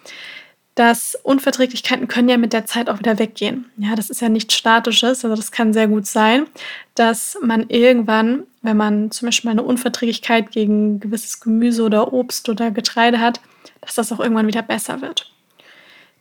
dass 0.78 1.18
Unverträglichkeiten 1.24 2.06
können 2.06 2.28
ja 2.28 2.36
mit 2.36 2.52
der 2.52 2.64
Zeit 2.64 2.88
auch 2.88 3.00
wieder 3.00 3.18
weggehen. 3.18 3.64
Ja, 3.78 3.96
das 3.96 4.10
ist 4.10 4.20
ja 4.20 4.28
nichts 4.28 4.54
Statisches. 4.54 5.24
Also 5.24 5.34
das 5.34 5.50
kann 5.50 5.72
sehr 5.72 5.88
gut 5.88 6.06
sein, 6.06 6.46
dass 6.94 7.36
man 7.42 7.68
irgendwann, 7.68 8.44
wenn 8.62 8.76
man 8.76 9.10
zum 9.10 9.26
Beispiel 9.26 9.48
mal 9.48 9.58
eine 9.58 9.64
Unverträglichkeit 9.64 10.52
gegen 10.52 11.00
gewisses 11.00 11.40
Gemüse 11.40 11.82
oder 11.82 12.12
Obst 12.12 12.48
oder 12.48 12.70
Getreide 12.70 13.18
hat, 13.18 13.40
dass 13.80 13.96
das 13.96 14.12
auch 14.12 14.20
irgendwann 14.20 14.46
wieder 14.46 14.62
besser 14.62 15.00
wird. 15.00 15.32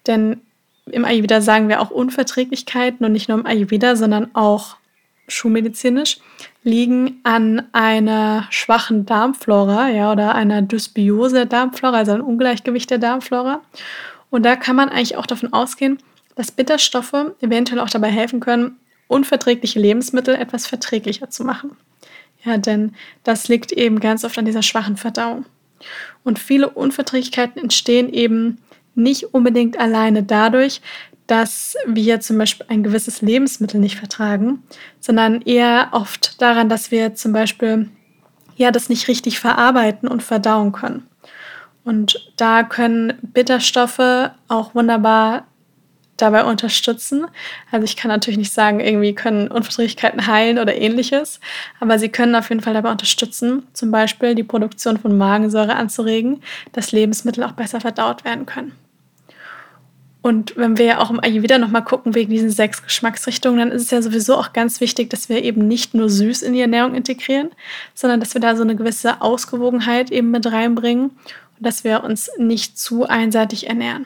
Denn 0.08 0.42
im 0.88 1.06
Ayurveda 1.06 1.40
sagen 1.40 1.70
wir 1.70 1.80
auch 1.80 1.92
Unverträglichkeiten 1.92 3.06
und 3.06 3.12
nicht 3.12 3.30
nur 3.30 3.38
im 3.38 3.46
Ayurveda, 3.46 3.96
sondern 3.96 4.34
auch 4.34 4.78
schulmedizinisch 5.28 6.18
liegen 6.68 7.22
an 7.24 7.64
einer 7.72 8.46
schwachen 8.50 9.06
Darmflora, 9.06 9.90
ja, 9.90 10.12
oder 10.12 10.36
einer 10.36 10.62
Dysbiose 10.62 11.36
der 11.36 11.46
Darmflora, 11.46 11.98
also 11.98 12.12
ein 12.12 12.22
Ungleichgewicht 12.22 12.92
der 12.92 12.98
Darmflora. 12.98 13.62
Und 14.30 14.46
da 14.46 14.58
kann 14.58 14.76
man 14.76 14.90
eigentlich 14.90 15.16
auch 15.16 15.26
davon 15.26 15.54
ausgehen, 15.54 15.98
dass 16.36 16.52
Bitterstoffe 16.52 17.32
eventuell 17.40 17.80
auch 17.80 17.90
dabei 17.90 18.10
helfen 18.10 18.42
können, 18.42 18.78
unverträgliche 19.08 19.80
Lebensmittel 19.80 20.36
etwas 20.36 20.68
verträglicher 20.68 21.30
zu 21.30 21.46
machen. 21.46 21.72
Ja, 22.44 22.58
denn 22.58 22.94
das 23.24 23.48
liegt 23.48 23.72
eben 23.72 24.02
ganz 24.02 24.26
oft 24.26 24.38
an 24.38 24.46
dieser 24.46 24.62
schwachen 24.62 24.98
Verdauung. 24.98 25.46
Und 26.26 26.38
viele 26.38 26.70
Unverträglichkeiten 26.70 27.62
entstehen 27.62 28.12
eben 28.12 28.58
nicht 28.94 29.34
unbedingt 29.34 29.80
alleine 29.80 30.24
dadurch, 30.24 30.82
dass 31.28 31.76
wir 31.86 32.20
zum 32.22 32.38
Beispiel 32.38 32.66
ein 32.70 32.84
gewisses 32.84 33.22
Lebensmittel 33.22 33.80
nicht 33.80 33.98
vertragen, 33.98 34.64
sondern 35.00 35.42
eher 35.42 35.90
oft 35.92 36.42
daran, 36.42 36.70
dass 36.70 36.92
wir 36.92 37.16
zum 37.16 37.34
Beispiel 37.34 37.90
ja 38.56 38.72
das 38.72 38.90
nicht 38.90 39.08
richtig 39.08 39.40
verarbeiten 39.40 40.08
und 40.08 40.24
verdauen 40.24 40.72
können. 40.72 41.08
Und 41.84 42.32
da 42.36 42.64
können 42.64 43.14
Bitterstoffe 43.22 44.32
auch 44.48 44.76
wunderbar 44.76 45.46
dabei 46.18 46.44
unterstützen. 46.44 47.28
Also 47.72 47.86
ich 47.86 47.96
kann 47.96 48.10
natürlich 48.10 48.38
nicht 48.38 48.54
sagen, 48.54 48.80
irgendwie 48.80 49.14
können 49.14 49.50
Unverträglichkeiten 49.50 50.28
heilen 50.28 50.60
oder 50.60 50.76
ähnliches, 50.76 51.40
aber 51.80 52.00
sie 52.00 52.10
können 52.10 52.36
auf 52.36 52.50
jeden 52.50 52.62
Fall 52.62 52.74
dabei 52.74 52.92
unterstützen, 52.92 53.68
zum 53.74 53.92
Beispiel 53.92 54.36
die 54.36 54.44
Produktion 54.44 54.98
von 54.98 55.18
Magensäure 55.18 55.76
anzuregen, 55.76 56.42
dass 56.74 56.92
Lebensmittel 56.92 57.44
auch 57.44 57.52
besser 57.54 57.80
verdaut 57.80 58.26
werden 58.26 58.46
können. 58.46 58.74
Und 60.28 60.58
wenn 60.58 60.78
wir 60.78 60.86
ja 60.86 61.00
auch 61.00 61.10
im 61.10 61.24
Ayurveda 61.24 61.58
nochmal 61.58 61.86
gucken, 61.86 62.14
wegen 62.14 62.30
diesen 62.30 62.50
sechs 62.50 62.84
Geschmacksrichtungen, 62.84 63.60
dann 63.60 63.72
ist 63.72 63.84
es 63.84 63.92
ja 63.92 64.02
sowieso 64.02 64.36
auch 64.36 64.52
ganz 64.52 64.82
wichtig, 64.82 65.10
dass 65.10 65.30
wir 65.30 65.42
eben 65.42 65.70
nicht 65.70 65.94
nur 65.94 66.10
süß 66.10 66.42
in 66.42 66.52
die 66.52 66.60
Ernährung 66.60 66.96
integrieren, 66.96 67.52
sondern 67.94 68.20
dass 68.20 68.34
wir 68.34 68.42
da 68.42 68.58
so 68.58 68.62
eine 68.62 68.76
gewisse 68.76 69.22
Ausgewogenheit 69.22 70.12
eben 70.12 70.30
mit 70.30 70.46
reinbringen 70.46 71.12
und 71.12 71.66
dass 71.66 71.86
wir 71.86 72.04
uns 72.04 72.30
nicht 72.38 72.78
zu 72.78 73.08
einseitig 73.08 73.68
ernähren. 73.70 74.06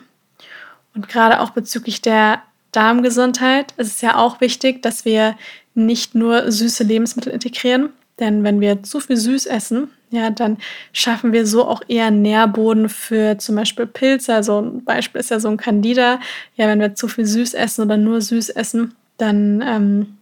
Und 0.94 1.10
gerade 1.10 1.40
auch 1.40 1.50
bezüglich 1.50 2.04
der 2.04 2.44
Darmgesundheit 2.72 3.74
ist 3.78 3.88
es 3.88 4.02
ja 4.02 4.16
auch 4.16 4.42
wichtig, 4.42 4.84
dass 4.84 5.06
wir 5.06 5.36
nicht 5.74 6.14
nur 6.14 6.52
süße 6.52 6.84
Lebensmittel 6.84 7.34
integrieren, 7.34 7.90
denn 8.20 8.44
wenn 8.44 8.62
wir 8.62 8.84
zu 8.84 9.00
viel 9.00 9.18
süß 9.18 9.48
essen, 9.48 9.90
ja, 10.12 10.30
dann 10.30 10.58
schaffen 10.92 11.32
wir 11.32 11.46
so 11.48 11.66
auch 11.66 11.82
eher 11.88 12.12
Nährboden 12.12 12.90
für 12.90 13.38
zum 13.38 13.56
Beispiel 13.56 13.88
Pilze. 13.88 14.36
Also 14.36 14.62
ein 14.62 14.84
Beispiel 14.84 15.22
ist 15.22 15.32
ja 15.32 15.40
so 15.40 15.48
ein 15.48 15.58
Candida. 15.58 16.20
Ja, 16.58 16.68
wenn 16.68 16.82
wir 16.82 16.96
zu 16.96 17.08
viel 17.08 17.26
süß 17.26 17.54
essen 17.54 17.86
oder 17.86 17.96
nur 17.96 18.20
süß 18.20 18.50
essen, 18.50 18.94
dann 19.18 19.64
ähm, 19.66 20.18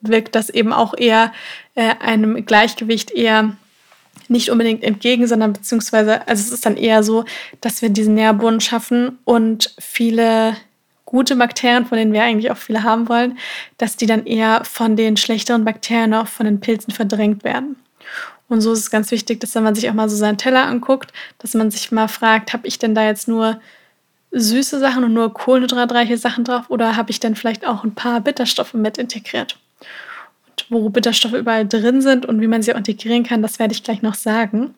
wirkt 0.00 0.34
das 0.34 0.50
eben 0.50 0.72
auch 0.72 0.94
eher 0.96 1.32
äh, 1.76 1.94
einem 2.00 2.44
Gleichgewicht 2.44 3.12
eher 3.12 3.56
nicht 4.26 4.50
unbedingt 4.50 4.82
entgegen, 4.82 5.26
sondern 5.28 5.52
beziehungsweise, 5.52 6.26
also 6.26 6.40
es 6.40 6.52
ist 6.52 6.66
dann 6.66 6.76
eher 6.76 7.02
so, 7.04 7.24
dass 7.60 7.82
wir 7.82 7.88
diesen 7.88 8.14
Nährboden 8.14 8.60
schaffen 8.60 9.18
und 9.24 9.74
viele 9.78 10.56
gute 11.04 11.36
Bakterien, 11.36 11.86
von 11.86 11.98
denen 11.98 12.12
wir 12.12 12.22
eigentlich 12.22 12.50
auch 12.50 12.56
viele 12.56 12.82
haben 12.82 13.08
wollen, 13.08 13.38
dass 13.78 13.96
die 13.96 14.06
dann 14.06 14.26
eher 14.26 14.64
von 14.64 14.96
den 14.96 15.16
schlechteren 15.16 15.64
Bakterien, 15.64 16.14
auch 16.14 16.28
von 16.28 16.46
den 16.46 16.60
Pilzen 16.60 16.92
verdrängt 16.92 17.44
werden. 17.44 17.76
Und 18.50 18.60
so 18.62 18.72
ist 18.72 18.80
es 18.80 18.90
ganz 18.90 19.12
wichtig, 19.12 19.38
dass 19.40 19.54
wenn 19.54 19.62
man 19.62 19.76
sich 19.76 19.88
auch 19.88 19.94
mal 19.94 20.10
so 20.10 20.16
seinen 20.16 20.36
Teller 20.36 20.66
anguckt, 20.66 21.12
dass 21.38 21.54
man 21.54 21.70
sich 21.70 21.92
mal 21.92 22.08
fragt, 22.08 22.52
habe 22.52 22.66
ich 22.66 22.80
denn 22.80 22.96
da 22.96 23.06
jetzt 23.06 23.28
nur 23.28 23.60
süße 24.32 24.80
Sachen 24.80 25.04
und 25.04 25.14
nur 25.14 25.32
kohlenhydratreiche 25.32 26.18
Sachen 26.18 26.42
drauf 26.42 26.68
oder 26.68 26.96
habe 26.96 27.12
ich 27.12 27.20
denn 27.20 27.36
vielleicht 27.36 27.64
auch 27.64 27.84
ein 27.84 27.94
paar 27.94 28.20
Bitterstoffe 28.20 28.74
mit 28.74 28.98
integriert? 28.98 29.56
Und 30.48 30.66
wo 30.68 30.88
Bitterstoffe 30.90 31.34
überall 31.34 31.66
drin 31.66 32.02
sind 32.02 32.26
und 32.26 32.40
wie 32.40 32.48
man 32.48 32.60
sie 32.60 32.74
auch 32.74 32.78
integrieren 32.78 33.22
kann, 33.22 33.40
das 33.40 33.60
werde 33.60 33.72
ich 33.72 33.84
gleich 33.84 34.02
noch 34.02 34.14
sagen. 34.14 34.74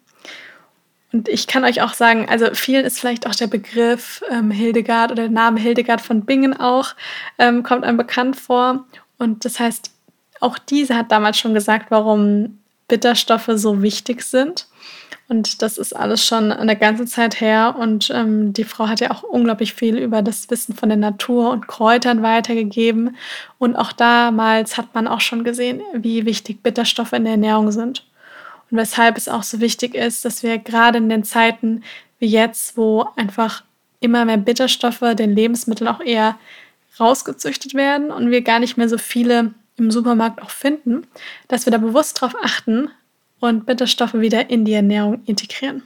Und 1.15 1.31
ich 1.31 1.47
kann 1.47 1.65
euch 1.65 1.81
auch 1.81 1.95
sagen, 1.95 2.29
also 2.29 2.53
vielen 2.53 2.85
ist 2.85 3.01
vielleicht 3.01 3.27
auch 3.27 3.35
der 3.35 3.47
Begriff 3.47 4.23
ähm, 4.31 4.51
Hildegard 4.51 5.13
oder 5.13 5.23
der 5.23 5.33
Name 5.33 5.59
Hildegard 5.59 6.03
von 6.03 6.27
Bingen 6.27 6.59
auch, 6.61 6.95
ähm, 7.39 7.63
kommt 7.63 7.85
einem 7.85 7.97
bekannt 7.97 8.37
vor. 8.37 8.85
Und 9.17 9.47
das 9.47 9.61
heißt, 9.61 9.93
auch 10.41 10.59
diese 10.59 10.95
hat 10.95 11.11
damals 11.11 11.39
schon 11.39 11.55
gesagt, 11.55 11.91
warum 11.91 12.59
Bitterstoffe 12.93 13.49
so 13.55 13.81
wichtig 13.81 14.21
sind. 14.21 14.67
Und 15.27 15.63
das 15.63 15.79
ist 15.79 15.97
alles 15.97 16.27
schon 16.27 16.53
eine 16.53 16.77
ganze 16.77 17.07
Zeit 17.07 17.41
her. 17.41 17.75
Und 17.79 18.11
ähm, 18.15 18.53
die 18.53 18.65
Frau 18.65 18.87
hat 18.87 19.01
ja 19.01 19.11
auch 19.11 19.23
unglaublich 19.23 19.73
viel 19.73 19.97
über 19.97 20.21
das 20.21 20.51
Wissen 20.51 20.75
von 20.75 20.91
der 20.91 20.99
Natur 20.99 21.53
und 21.53 21.67
Kräutern 21.69 22.23
weitergegeben. 22.23 23.17
Und 23.57 23.77
auch 23.77 23.93
damals 23.93 24.77
hat 24.77 24.95
man 24.95 25.09
auch 25.09 25.23
schon 25.23 25.43
gesehen, 25.43 25.81
wie 25.95 26.27
wichtig 26.27 26.63
Bitterstoffe 26.63 27.15
in 27.15 27.25
der 27.25 27.33
Ernährung 27.33 27.73
sind. 27.73 28.05
Und 28.71 28.77
weshalb 28.77 29.17
es 29.17 29.27
auch 29.27 29.43
so 29.43 29.61
wichtig 29.61 29.95
ist, 29.95 30.27
dass 30.27 30.43
wir 30.43 30.59
gerade 30.59 30.99
in 30.99 31.09
den 31.09 31.25
Zeiten 31.25 31.85
wie 32.19 32.27
jetzt, 32.27 32.77
wo 32.77 33.07
einfach 33.17 33.65
immer 34.01 34.27
mehr 34.27 34.37
Bitterstoffe 34.37 35.15
den 35.17 35.35
Lebensmitteln 35.35 35.89
auch 35.89 36.01
eher 36.01 36.37
rausgezüchtet 37.01 37.73
werden 37.73 38.11
und 38.11 38.31
wir 38.31 38.43
gar 38.43 38.59
nicht 38.59 38.77
mehr 38.77 38.91
so 38.91 38.99
viele 38.99 39.55
im 39.77 39.91
Supermarkt 39.91 40.43
auch 40.43 40.51
finden, 40.51 41.07
dass 41.49 41.67
wir 41.67 41.71
da 41.71 41.79
bewusst 41.79 42.21
darauf 42.21 42.35
achten 42.43 42.91
und 43.41 43.67
Bitterstoffe 43.67 44.15
wieder 44.15 44.51
in 44.51 44.65
die 44.65 44.75
Ernährung 44.75 45.23
integrieren. 45.25 45.83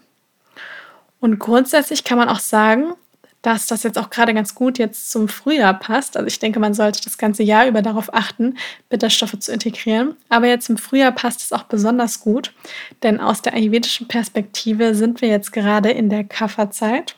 Und 1.21 1.39
grundsätzlich 1.39 2.05
kann 2.05 2.19
man 2.19 2.29
auch 2.29 2.39
sagen, 2.39 2.95
dass 3.47 3.69
das 3.69 3.85
jetzt 3.85 3.97
auch 3.97 4.11
gerade 4.11 4.35
ganz 4.35 4.57
gut 4.57 4.77
jetzt 4.77 5.11
zum 5.13 5.29
Frühjahr 5.29 5.79
passt. 5.79 6.17
Also 6.17 6.27
ich 6.27 6.41
denke, 6.41 6.59
man 6.59 6.75
sollte 6.75 7.01
das 7.03 7.17
ganze 7.17 7.45
Jahr 7.45 7.69
über 7.69 7.81
darauf 7.81 8.13
achten, 8.13 8.57
Bitterstoffe 8.89 9.39
zu 9.39 9.53
integrieren. 9.53 10.17
Aber 10.29 10.49
jetzt 10.49 10.69
im 10.69 10.77
Frühjahr 10.77 11.13
passt 11.13 11.43
es 11.43 11.53
auch 11.53 11.63
besonders 11.63 12.21
gut, 12.21 12.53
denn 13.05 13.21
aus 13.21 13.43
der 13.43 13.55
ayurvedischen 13.55 14.09
Perspektive 14.09 14.97
sind 14.97 15.21
wir 15.21 15.29
jetzt 15.29 15.53
gerade 15.53 15.91
in 15.93 16.11
der 16.11 16.25
Kafferzeit. 16.25 17.15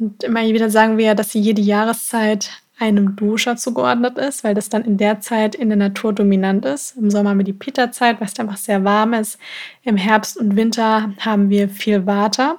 Und 0.00 0.24
im 0.24 0.36
Ayurveda 0.36 0.68
sagen 0.68 0.98
wir 0.98 1.06
ja, 1.06 1.14
dass 1.14 1.32
jede 1.32 1.62
Jahreszeit 1.62 2.50
einem 2.80 3.14
Dosha 3.14 3.56
zugeordnet 3.56 4.16
ist, 4.16 4.42
weil 4.42 4.54
das 4.54 4.70
dann 4.70 4.84
in 4.84 4.96
der 4.96 5.20
Zeit 5.20 5.54
in 5.54 5.68
der 5.68 5.76
Natur 5.76 6.14
dominant 6.14 6.64
ist. 6.64 6.96
Im 6.96 7.10
Sommer 7.10 7.30
haben 7.30 7.38
wir 7.38 7.44
die 7.44 7.52
Pitta-Zeit, 7.52 8.20
weil 8.20 8.26
es 8.26 8.40
einfach 8.40 8.56
sehr 8.56 8.84
warm 8.84 9.12
ist. 9.12 9.38
Im 9.82 9.98
Herbst 9.98 10.38
und 10.38 10.56
Winter 10.56 11.12
haben 11.20 11.50
wir 11.50 11.68
viel 11.68 12.06
Vata. 12.06 12.56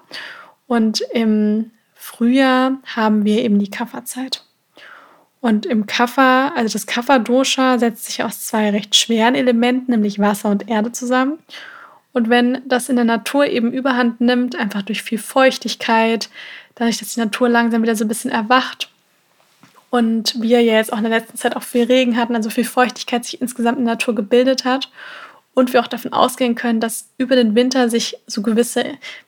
Und 0.67 1.01
im 1.11 1.71
Frühjahr 1.95 2.77
haben 2.85 3.25
wir 3.25 3.43
eben 3.43 3.57
die 3.57 3.71
Kafferzeit. 3.71 4.45
Und 5.39 5.65
im 5.65 5.87
Kaffer, 5.87 6.55
also 6.55 6.73
das 6.73 6.85
Kaffer-Dosha 6.85 7.79
setzt 7.79 8.05
sich 8.05 8.23
aus 8.23 8.45
zwei 8.45 8.69
recht 8.69 8.95
schweren 8.95 9.33
Elementen, 9.33 9.89
nämlich 9.89 10.19
Wasser 10.19 10.49
und 10.49 10.69
Erde 10.69 10.91
zusammen. 10.91 11.39
Und 12.13 12.29
wenn 12.29 12.61
das 12.67 12.89
in 12.89 12.95
der 12.95 13.05
Natur 13.05 13.47
eben 13.47 13.71
überhand 13.71 14.21
nimmt, 14.21 14.55
einfach 14.55 14.83
durch 14.83 15.01
viel 15.01 15.17
Feuchtigkeit, 15.17 16.29
dadurch, 16.75 16.99
dass 16.99 17.15
die 17.15 17.21
Natur 17.21 17.49
langsam 17.49 17.81
wieder 17.81 17.95
so 17.95 18.05
ein 18.05 18.09
bisschen 18.09 18.29
erwacht 18.29 18.90
und 19.91 20.41
wir 20.41 20.61
ja 20.61 20.73
jetzt 20.73 20.91
auch 20.91 20.97
in 20.97 21.03
der 21.03 21.19
letzten 21.19 21.37
Zeit 21.37 21.55
auch 21.55 21.63
viel 21.63 21.83
Regen 21.83 22.17
hatten, 22.17 22.35
also 22.35 22.49
viel 22.49 22.63
Feuchtigkeit 22.63 23.25
sich 23.25 23.41
insgesamt 23.41 23.77
in 23.77 23.85
der 23.85 23.95
Natur 23.95 24.15
gebildet 24.15 24.65
hat 24.65 24.89
und 25.53 25.73
wir 25.73 25.81
auch 25.81 25.87
davon 25.87 26.13
ausgehen 26.13 26.55
können, 26.55 26.79
dass 26.79 27.09
über 27.17 27.35
den 27.35 27.55
Winter 27.55 27.89
sich 27.89 28.15
so 28.25 28.41
gewisse, 28.41 28.85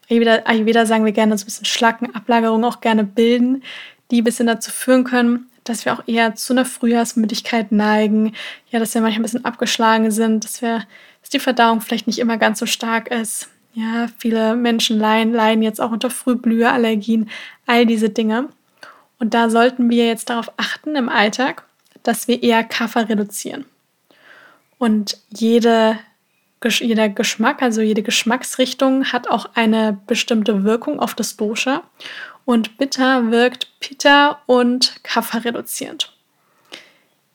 Ayurveda, 0.10 0.44
Ayurveda 0.46 0.86
sagen 0.86 1.04
wir 1.04 1.12
gerne, 1.12 1.38
so 1.38 1.44
ein 1.44 1.46
bisschen 1.46 1.66
Schlacken, 1.66 2.16
Ablagerungen 2.16 2.64
auch 2.64 2.80
gerne 2.80 3.04
bilden, 3.04 3.62
die 4.10 4.22
ein 4.22 4.24
bisschen 4.24 4.48
dazu 4.48 4.72
führen 4.72 5.04
können, 5.04 5.48
dass 5.66 5.84
wir 5.84 5.94
auch 5.94 6.04
eher 6.08 6.34
zu 6.36 6.54
einer 6.54 6.66
Frühjahrsmüdigkeit 6.66 7.74
neigen, 7.74 8.34
ja, 8.72 8.80
dass 8.80 8.94
wir 8.94 9.02
manchmal 9.02 9.20
ein 9.20 9.24
bisschen 9.24 9.46
abgeschlagen 9.46 10.12
sind, 10.12 10.46
dass 10.46 10.62
wir, 10.62 10.86
dass 11.22 11.30
die 11.30 11.40
Verdauung 11.40 11.82
vielleicht 11.82 12.08
nicht 12.08 12.20
immer 12.20 12.38
ganz 12.38 12.60
so 12.60 12.66
stark 12.66 13.12
ist. 13.12 13.50
Ja, 13.74 14.08
viele 14.18 14.56
Menschen 14.56 14.98
leiden, 14.98 15.34
leiden 15.34 15.62
jetzt 15.62 15.82
auch 15.82 15.92
unter 15.92 16.10
Frühblüherallergien, 16.10 17.30
all 17.66 17.86
diese 17.86 18.10
Dinge. 18.10 18.48
Und 19.20 19.34
da 19.34 19.50
sollten 19.50 19.90
wir 19.90 20.06
jetzt 20.06 20.30
darauf 20.30 20.52
achten 20.58 20.96
im 20.96 21.10
Alltag, 21.10 21.64
dass 22.04 22.28
wir 22.28 22.44
eher 22.44 22.64
Kaffer 22.64 23.10
reduzieren. 23.10 23.66
Und 24.78 25.18
jede 25.30 25.98
jeder 26.70 27.10
Geschmack, 27.10 27.62
also 27.62 27.82
jede 27.82 28.04
Geschmacksrichtung 28.04 29.12
hat 29.12 29.30
auch 29.30 29.50
eine 29.54 29.98
bestimmte 30.08 30.64
Wirkung 30.64 31.00
auf 31.00 31.14
das 31.14 31.36
Dosha. 31.36 31.84
Und 32.46 32.78
Bitter 32.78 33.32
wirkt 33.32 33.68
Pitta 33.80 34.42
und 34.46 35.04
Kapha 35.04 35.40
reduzierend. 35.40 36.14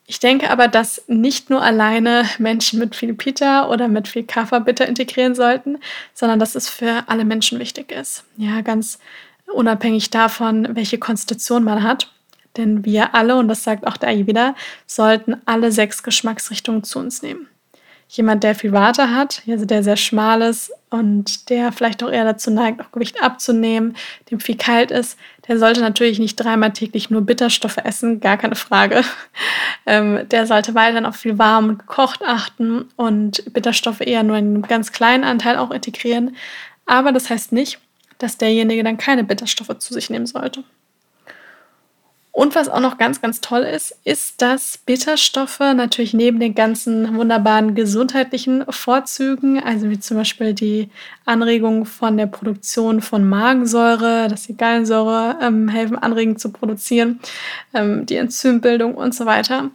Ich 0.06 0.20
denke 0.20 0.50
aber, 0.50 0.68
dass 0.68 1.04
nicht 1.06 1.50
nur 1.50 1.62
alleine 1.62 2.24
Menschen 2.38 2.78
mit 2.78 2.96
viel 2.96 3.12
Pitta 3.12 3.68
oder 3.68 3.88
mit 3.88 4.08
viel 4.08 4.24
Kapha 4.24 4.58
Bitter 4.58 4.86
integrieren 4.86 5.34
sollten, 5.34 5.78
sondern 6.14 6.38
dass 6.38 6.54
es 6.54 6.68
für 6.68 7.04
alle 7.08 7.26
Menschen 7.26 7.58
wichtig 7.58 7.92
ist. 7.92 8.24
Ja, 8.36 8.62
ganz 8.62 8.98
unabhängig 9.52 10.10
davon, 10.10 10.68
welche 10.72 10.98
Konstitution 10.98 11.64
man 11.64 11.82
hat. 11.82 12.10
Denn 12.56 12.84
wir 12.84 13.14
alle, 13.14 13.36
und 13.36 13.48
das 13.48 13.62
sagt 13.62 13.86
auch 13.86 13.96
der 13.96 14.10
Ayurveda, 14.10 14.54
sollten 14.86 15.36
alle 15.46 15.70
sechs 15.70 16.02
Geschmacksrichtungen 16.02 16.82
zu 16.82 16.98
uns 16.98 17.22
nehmen. 17.22 17.48
Jemand, 18.10 18.42
der 18.42 18.54
viel 18.54 18.72
Water 18.72 19.14
hat, 19.14 19.42
also 19.46 19.66
der 19.66 19.82
sehr 19.82 19.98
schmal 19.98 20.40
ist 20.40 20.72
und 20.88 21.50
der 21.50 21.72
vielleicht 21.72 22.02
auch 22.02 22.10
eher 22.10 22.24
dazu 22.24 22.50
neigt, 22.50 22.80
auch 22.80 22.90
Gewicht 22.90 23.22
abzunehmen, 23.22 23.96
dem 24.30 24.40
viel 24.40 24.56
kalt 24.56 24.90
ist, 24.90 25.18
der 25.46 25.58
sollte 25.58 25.82
natürlich 25.82 26.18
nicht 26.18 26.36
dreimal 26.36 26.72
täglich 26.72 27.10
nur 27.10 27.20
Bitterstoffe 27.20 27.76
essen, 27.84 28.20
gar 28.20 28.36
keine 28.36 28.56
Frage. 28.56 29.02
Ähm, 29.86 30.28
der 30.28 30.46
sollte 30.46 30.74
weiterhin 30.74 31.06
auf 31.06 31.16
viel 31.16 31.38
warm 31.38 31.70
und 31.70 31.78
gekocht 31.78 32.20
achten 32.22 32.90
und 32.96 33.42
Bitterstoffe 33.54 34.02
eher 34.02 34.22
nur 34.22 34.36
in 34.36 34.56
einem 34.56 34.62
ganz 34.62 34.92
kleinen 34.92 35.24
Anteil 35.24 35.56
auch 35.56 35.70
integrieren. 35.70 36.36
Aber 36.84 37.10
das 37.10 37.30
heißt 37.30 37.52
nicht, 37.52 37.78
dass 38.18 38.38
derjenige 38.38 38.84
dann 38.84 38.98
keine 38.98 39.24
Bitterstoffe 39.24 39.78
zu 39.78 39.94
sich 39.94 40.10
nehmen 40.10 40.26
sollte. 40.26 40.64
Und 42.38 42.54
was 42.54 42.68
auch 42.68 42.78
noch 42.78 42.98
ganz, 42.98 43.20
ganz 43.20 43.40
toll 43.40 43.62
ist, 43.62 43.96
ist, 44.04 44.40
dass 44.40 44.78
Bitterstoffe 44.78 45.58
natürlich 45.58 46.14
neben 46.14 46.38
den 46.38 46.54
ganzen 46.54 47.16
wunderbaren 47.16 47.74
gesundheitlichen 47.74 48.64
Vorzügen, 48.70 49.60
also 49.60 49.90
wie 49.90 49.98
zum 49.98 50.18
Beispiel 50.18 50.54
die 50.54 50.88
Anregung 51.24 51.84
von 51.84 52.16
der 52.16 52.26
Produktion 52.26 53.00
von 53.00 53.28
Magensäure, 53.28 54.28
dass 54.28 54.46
die 54.46 54.56
Gallensäure 54.56 55.36
ähm, 55.42 55.66
helfen, 55.66 55.98
anregen 55.98 56.36
zu 56.36 56.52
produzieren, 56.52 57.18
ähm, 57.74 58.06
die 58.06 58.14
Enzymbildung 58.14 58.94
und 58.94 59.16
so 59.16 59.26
weiter, 59.26 59.72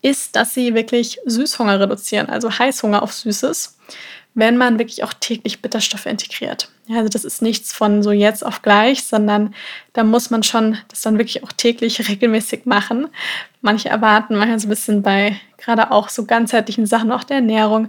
ist, 0.00 0.36
dass 0.36 0.54
sie 0.54 0.74
wirklich 0.74 1.18
Süßhunger 1.26 1.80
reduzieren, 1.80 2.30
also 2.30 2.50
Heißhunger 2.50 3.02
auf 3.02 3.12
Süßes 3.12 3.73
wenn 4.34 4.56
man 4.56 4.78
wirklich 4.78 5.04
auch 5.04 5.12
täglich 5.12 5.62
Bitterstoffe 5.62 6.06
integriert. 6.06 6.68
Ja, 6.86 6.98
also 6.98 7.08
das 7.08 7.24
ist 7.24 7.40
nichts 7.40 7.72
von 7.72 8.02
so 8.02 8.10
jetzt 8.10 8.44
auf 8.44 8.62
gleich, 8.62 9.04
sondern 9.04 9.54
da 9.92 10.02
muss 10.04 10.30
man 10.30 10.42
schon 10.42 10.76
das 10.88 11.02
dann 11.02 11.18
wirklich 11.18 11.44
auch 11.44 11.52
täglich 11.52 12.08
regelmäßig 12.08 12.66
machen. 12.66 13.08
Manche 13.60 13.88
erwarten 13.88 14.36
manchmal 14.36 14.58
so 14.58 14.66
ein 14.66 14.70
bisschen 14.70 15.02
bei 15.02 15.40
gerade 15.56 15.90
auch 15.90 16.08
so 16.08 16.24
ganzheitlichen 16.24 16.86
Sachen, 16.86 17.12
auch 17.12 17.24
der 17.24 17.36
Ernährung, 17.36 17.88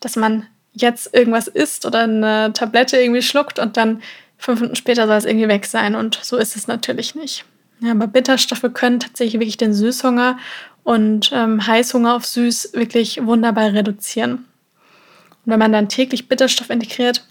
dass 0.00 0.16
man 0.16 0.46
jetzt 0.72 1.14
irgendwas 1.14 1.48
isst 1.48 1.86
oder 1.86 2.00
eine 2.00 2.52
Tablette 2.52 2.98
irgendwie 2.98 3.22
schluckt 3.22 3.58
und 3.58 3.76
dann 3.76 4.02
fünf 4.36 4.60
Minuten 4.60 4.76
später 4.76 5.06
soll 5.06 5.16
es 5.16 5.24
irgendwie 5.24 5.48
weg 5.48 5.64
sein. 5.64 5.94
Und 5.94 6.18
so 6.22 6.36
ist 6.36 6.56
es 6.56 6.66
natürlich 6.66 7.14
nicht. 7.14 7.44
Ja, 7.80 7.92
aber 7.92 8.06
Bitterstoffe 8.06 8.66
können 8.74 9.00
tatsächlich 9.00 9.40
wirklich 9.40 9.56
den 9.56 9.72
Süßhunger 9.72 10.38
und 10.82 11.30
ähm, 11.34 11.66
Heißhunger 11.66 12.14
auf 12.14 12.26
Süß 12.26 12.72
wirklich 12.74 13.24
wunderbar 13.24 13.72
reduzieren. 13.72 14.44
Und 15.44 15.52
wenn 15.52 15.58
man 15.58 15.72
dann 15.72 15.88
täglich 15.88 16.28
Bitterstoff 16.28 16.70
integriert, 16.70 17.26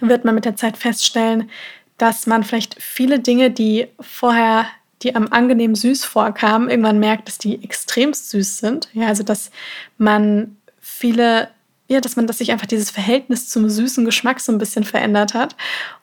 wird 0.00 0.24
man 0.24 0.34
mit 0.34 0.44
der 0.44 0.56
Zeit 0.56 0.76
feststellen, 0.76 1.50
dass 1.98 2.26
man 2.26 2.44
vielleicht 2.44 2.80
viele 2.80 3.18
Dinge, 3.20 3.50
die 3.50 3.88
vorher 4.00 4.66
die 5.02 5.14
am 5.14 5.28
angenehm 5.30 5.74
süß 5.74 6.04
vorkamen, 6.04 6.70
irgendwann 6.70 6.98
merkt, 6.98 7.28
dass 7.28 7.38
die 7.38 7.62
extremst 7.62 8.30
süß 8.30 8.58
sind. 8.58 8.88
Ja, 8.94 9.08
also 9.08 9.22
dass 9.22 9.50
man 9.98 10.56
viele, 10.80 11.48
ja, 11.88 12.00
dass 12.00 12.16
man, 12.16 12.26
dass 12.26 12.38
sich 12.38 12.50
einfach 12.50 12.66
dieses 12.66 12.90
Verhältnis 12.90 13.48
zum 13.48 13.68
süßen 13.68 14.04
Geschmack 14.04 14.40
so 14.40 14.52
ein 14.52 14.58
bisschen 14.58 14.84
verändert 14.84 15.34
hat 15.34 15.54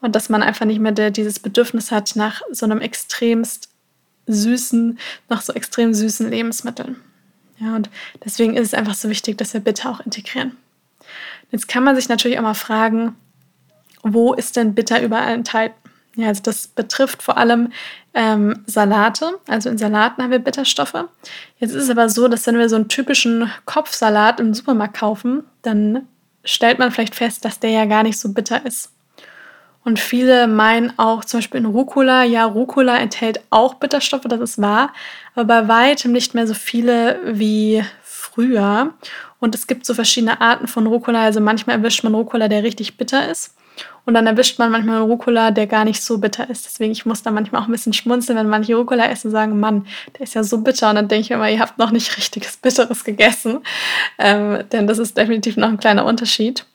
und 0.02 0.16
dass 0.16 0.30
man 0.30 0.44
einfach 0.44 0.66
nicht 0.66 0.80
mehr 0.80 0.92
der, 0.92 1.10
dieses 1.10 1.40
Bedürfnis 1.40 1.92
hat 1.92 2.16
nach 2.16 2.42
so 2.52 2.66
einem 2.66 2.82
extremst 2.82 3.70
süßen, 4.28 5.00
nach 5.28 5.42
so 5.42 5.54
extrem 5.54 5.94
süßen 5.94 6.30
Lebensmitteln. 6.30 6.98
Ja, 7.60 7.76
und 7.76 7.90
deswegen 8.24 8.56
ist 8.56 8.68
es 8.68 8.74
einfach 8.74 8.96
so 8.96 9.10
wichtig, 9.10 9.38
dass 9.38 9.54
wir 9.54 9.62
bitte 9.62 9.90
auch 9.90 10.02
integrieren. 10.02 10.58
Jetzt 11.54 11.68
kann 11.68 11.84
man 11.84 11.96
sich 11.96 12.10
natürlich 12.10 12.40
auch 12.40 12.44
mal 12.44 12.56
fragen, 12.56 13.16
wo 14.02 14.34
ist 14.34 14.56
denn 14.56 14.74
Bitter 14.74 15.04
überall 15.04 15.36
enthalten? 15.36 15.76
Ja, 16.16 16.30
also 16.30 16.42
das 16.42 16.68
betrifft 16.68 17.22
vor 17.22 17.38
allem 17.38 17.72
ähm, 18.16 18.64
Salate. 18.66 19.40
Also 19.48 19.70
in 19.70 19.78
Salaten 19.78 20.24
haben 20.24 20.32
wir 20.32 20.40
Bitterstoffe. 20.40 21.06
Jetzt 21.60 21.76
ist 21.76 21.84
es 21.84 21.90
aber 21.92 22.10
so, 22.10 22.28
dass 22.28 22.48
wenn 22.48 22.58
wir 22.58 22.70
so 22.70 22.76
einen 22.76 22.88
typischen 22.88 23.52
Kopfsalat 23.66 24.40
im 24.40 24.56
Supermarkt 24.56 24.98
kaufen, 24.98 25.44
dann 25.62 26.08
stellt 26.44 26.80
man 26.80 26.92
vielleicht 26.92 27.14
fest, 27.14 27.46
dass 27.46 27.60
der 27.60 27.70
ja 27.70 27.86
gar 27.86 28.02
nicht 28.02 28.20
so 28.20 28.34
bitter 28.34 28.66
ist. 28.66 28.92
Und 29.84 30.00
viele 30.00 30.48
meinen 30.48 30.98
auch 30.98 31.24
zum 31.24 31.40
Beispiel 31.40 31.60
in 31.60 31.68
Rucola, 31.68 32.24
ja, 32.24 32.46
Rucola 32.46 32.98
enthält 32.98 33.42
auch 33.52 33.76
Bitterstoffe, 33.76 34.24
das 34.24 34.40
ist 34.40 34.62
wahr, 34.62 34.92
aber 35.36 35.46
bei 35.46 35.68
weitem 35.68 36.14
nicht 36.14 36.34
mehr 36.34 36.48
so 36.48 36.56
viele 36.56 37.20
wie 37.26 37.84
früher. 38.34 38.94
Und 39.40 39.56
es 39.56 39.68
gibt 39.68 39.86
so 39.86 39.94
verschiedene 39.94 40.42
Arten 40.42 40.68
von 40.68 40.88
Rucola. 40.88 41.24
Also 41.24 41.42
manchmal 41.42 41.78
erwischt 41.78 42.04
man 42.04 42.16
Rucola, 42.16 42.48
der 42.48 42.64
richtig 42.64 42.98
bitter 42.98 43.30
ist. 43.30 43.56
Und 44.06 44.14
dann 44.14 44.28
erwischt 44.28 44.60
man 44.60 44.72
manchmal 44.72 44.98
einen 44.98 45.10
Rucola, 45.10 45.52
der 45.52 45.66
gar 45.66 45.86
nicht 45.86 46.02
so 46.02 46.18
bitter 46.18 46.50
ist. 46.50 46.66
Deswegen, 46.66 46.92
ich 46.92 47.06
muss 47.06 47.24
da 47.24 47.32
manchmal 47.32 47.62
auch 47.62 47.68
ein 47.68 47.72
bisschen 47.72 47.94
schmunzeln, 47.94 48.38
wenn 48.38 48.50
manche 48.50 48.76
Rucola 48.76 49.06
essen 49.06 49.28
und 49.28 49.32
sagen, 49.32 49.60
Mann, 49.60 49.88
der 50.14 50.22
ist 50.22 50.34
ja 50.34 50.44
so 50.44 50.60
bitter. 50.60 50.90
Und 50.90 50.96
dann 50.96 51.08
denke 51.08 51.22
ich 51.22 51.32
immer, 51.32 51.50
ihr 51.50 51.60
habt 51.60 51.78
noch 51.78 51.92
nicht 51.92 52.18
richtiges 52.18 52.58
Bitteres 52.58 53.04
gegessen. 53.04 53.62
Ähm, 54.18 54.64
denn 54.72 54.88
das 54.88 55.00
ist 55.00 55.18
definitiv 55.18 55.58
noch 55.58 55.70
ein 55.70 55.80
kleiner 55.80 56.06
Unterschied. 56.06 56.66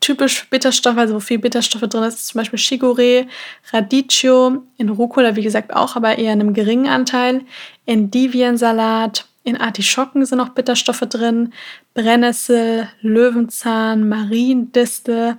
Typisch 0.00 0.48
Bitterstoffe, 0.48 0.96
also 0.96 1.16
wo 1.16 1.20
viel 1.20 1.40
Bitterstoffe 1.40 1.88
drin 1.88 2.04
ist, 2.04 2.14
ist 2.14 2.28
zum 2.28 2.38
Beispiel 2.38 2.58
Chicorée, 2.58 3.26
Radicchio, 3.72 4.62
in 4.76 4.88
Rucola 4.90 5.34
wie 5.34 5.42
gesagt 5.42 5.74
auch, 5.74 5.96
aber 5.96 6.18
eher 6.18 6.32
in 6.32 6.40
einem 6.40 6.54
geringen 6.54 6.86
Anteil, 6.86 7.42
Endiviensalat, 7.84 9.26
in 9.48 9.56
Artischocken 9.56 10.26
sind 10.26 10.40
auch 10.40 10.50
Bitterstoffe 10.50 11.00
drin, 11.08 11.54
Brennnessel, 11.94 12.88
Löwenzahn, 13.00 14.06
Mariendistel, 14.06 15.38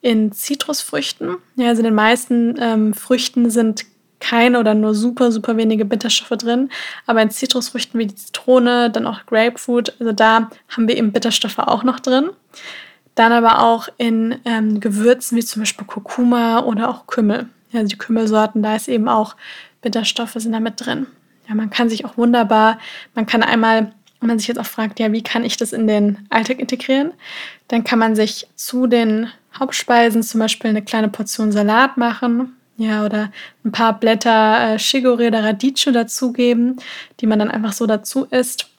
in 0.00 0.32
Zitrusfrüchten. 0.32 1.36
Ja, 1.56 1.68
also 1.68 1.80
in 1.80 1.84
den 1.84 1.94
meisten 1.94 2.56
ähm, 2.58 2.94
Früchten 2.94 3.50
sind 3.50 3.84
keine 4.20 4.58
oder 4.58 4.72
nur 4.72 4.94
super, 4.94 5.30
super 5.30 5.58
wenige 5.58 5.84
Bitterstoffe 5.84 6.38
drin. 6.38 6.70
Aber 7.06 7.20
in 7.20 7.30
Zitrusfrüchten 7.30 8.00
wie 8.00 8.06
die 8.06 8.14
Zitrone, 8.14 8.90
dann 8.90 9.06
auch 9.06 9.26
Grapefruit, 9.26 9.94
also 10.00 10.12
da 10.12 10.50
haben 10.68 10.88
wir 10.88 10.96
eben 10.96 11.12
Bitterstoffe 11.12 11.58
auch 11.58 11.84
noch 11.84 12.00
drin. 12.00 12.30
Dann 13.14 13.32
aber 13.32 13.60
auch 13.60 13.88
in 13.98 14.36
ähm, 14.46 14.80
Gewürzen 14.80 15.36
wie 15.36 15.44
zum 15.44 15.60
Beispiel 15.60 15.86
Kurkuma 15.86 16.60
oder 16.60 16.88
auch 16.88 17.06
Kümmel. 17.06 17.48
Also 17.74 17.88
die 17.88 17.98
Kümmelsorten, 17.98 18.62
da 18.62 18.76
ist 18.76 18.88
eben 18.88 19.08
auch 19.08 19.36
Bitterstoffe 19.82 20.36
sind 20.36 20.52
da 20.52 20.60
mit 20.60 20.80
drin. 20.84 21.06
Ja, 21.52 21.56
man 21.56 21.68
kann 21.68 21.90
sich 21.90 22.06
auch 22.06 22.16
wunderbar, 22.16 22.78
man 23.14 23.26
kann 23.26 23.42
einmal, 23.42 23.92
wenn 24.20 24.28
man 24.28 24.38
sich 24.38 24.48
jetzt 24.48 24.58
auch 24.58 24.64
fragt, 24.64 24.98
ja, 24.98 25.12
wie 25.12 25.22
kann 25.22 25.44
ich 25.44 25.58
das 25.58 25.74
in 25.74 25.86
den 25.86 26.26
Alltag 26.30 26.58
integrieren, 26.60 27.12
dann 27.68 27.84
kann 27.84 27.98
man 27.98 28.16
sich 28.16 28.46
zu 28.54 28.86
den 28.86 29.28
Hauptspeisen 29.58 30.22
zum 30.22 30.40
Beispiel 30.40 30.70
eine 30.70 30.80
kleine 30.80 31.10
Portion 31.10 31.52
Salat 31.52 31.98
machen, 31.98 32.56
ja, 32.78 33.04
oder 33.04 33.30
ein 33.66 33.72
paar 33.72 34.00
Blätter 34.00 34.76
äh, 34.76 35.06
oder 35.06 35.44
Radicchio 35.44 35.92
dazugeben, 35.92 36.76
die 37.20 37.26
man 37.26 37.38
dann 37.38 37.50
einfach 37.50 37.74
so 37.74 37.86
dazu 37.86 38.24
isst. 38.24 38.70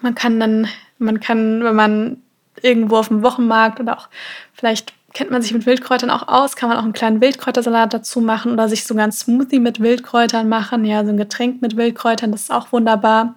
Man 0.00 0.14
kann 0.14 0.40
dann, 0.40 0.68
man 0.98 1.20
kann, 1.20 1.62
wenn 1.62 1.76
man 1.76 2.22
irgendwo 2.62 2.96
auf 2.96 3.08
dem 3.08 3.22
Wochenmarkt 3.22 3.78
oder 3.78 3.98
auch 3.98 4.08
vielleicht 4.54 4.94
kennt 5.12 5.30
man 5.30 5.42
sich 5.42 5.52
mit 5.52 5.66
Wildkräutern 5.66 6.10
auch 6.10 6.28
aus, 6.28 6.56
kann 6.56 6.68
man 6.68 6.78
auch 6.78 6.84
einen 6.84 6.92
kleinen 6.92 7.20
Wildkräutersalat 7.20 7.92
dazu 7.92 8.20
machen 8.20 8.52
oder 8.52 8.68
sich 8.68 8.84
sogar 8.84 9.04
ein 9.04 9.12
Smoothie 9.12 9.58
mit 9.58 9.80
Wildkräutern 9.80 10.48
machen, 10.48 10.84
ja, 10.84 11.04
so 11.04 11.10
ein 11.10 11.16
Getränk 11.16 11.62
mit 11.62 11.76
Wildkräutern, 11.76 12.32
das 12.32 12.42
ist 12.42 12.52
auch 12.52 12.72
wunderbar. 12.72 13.34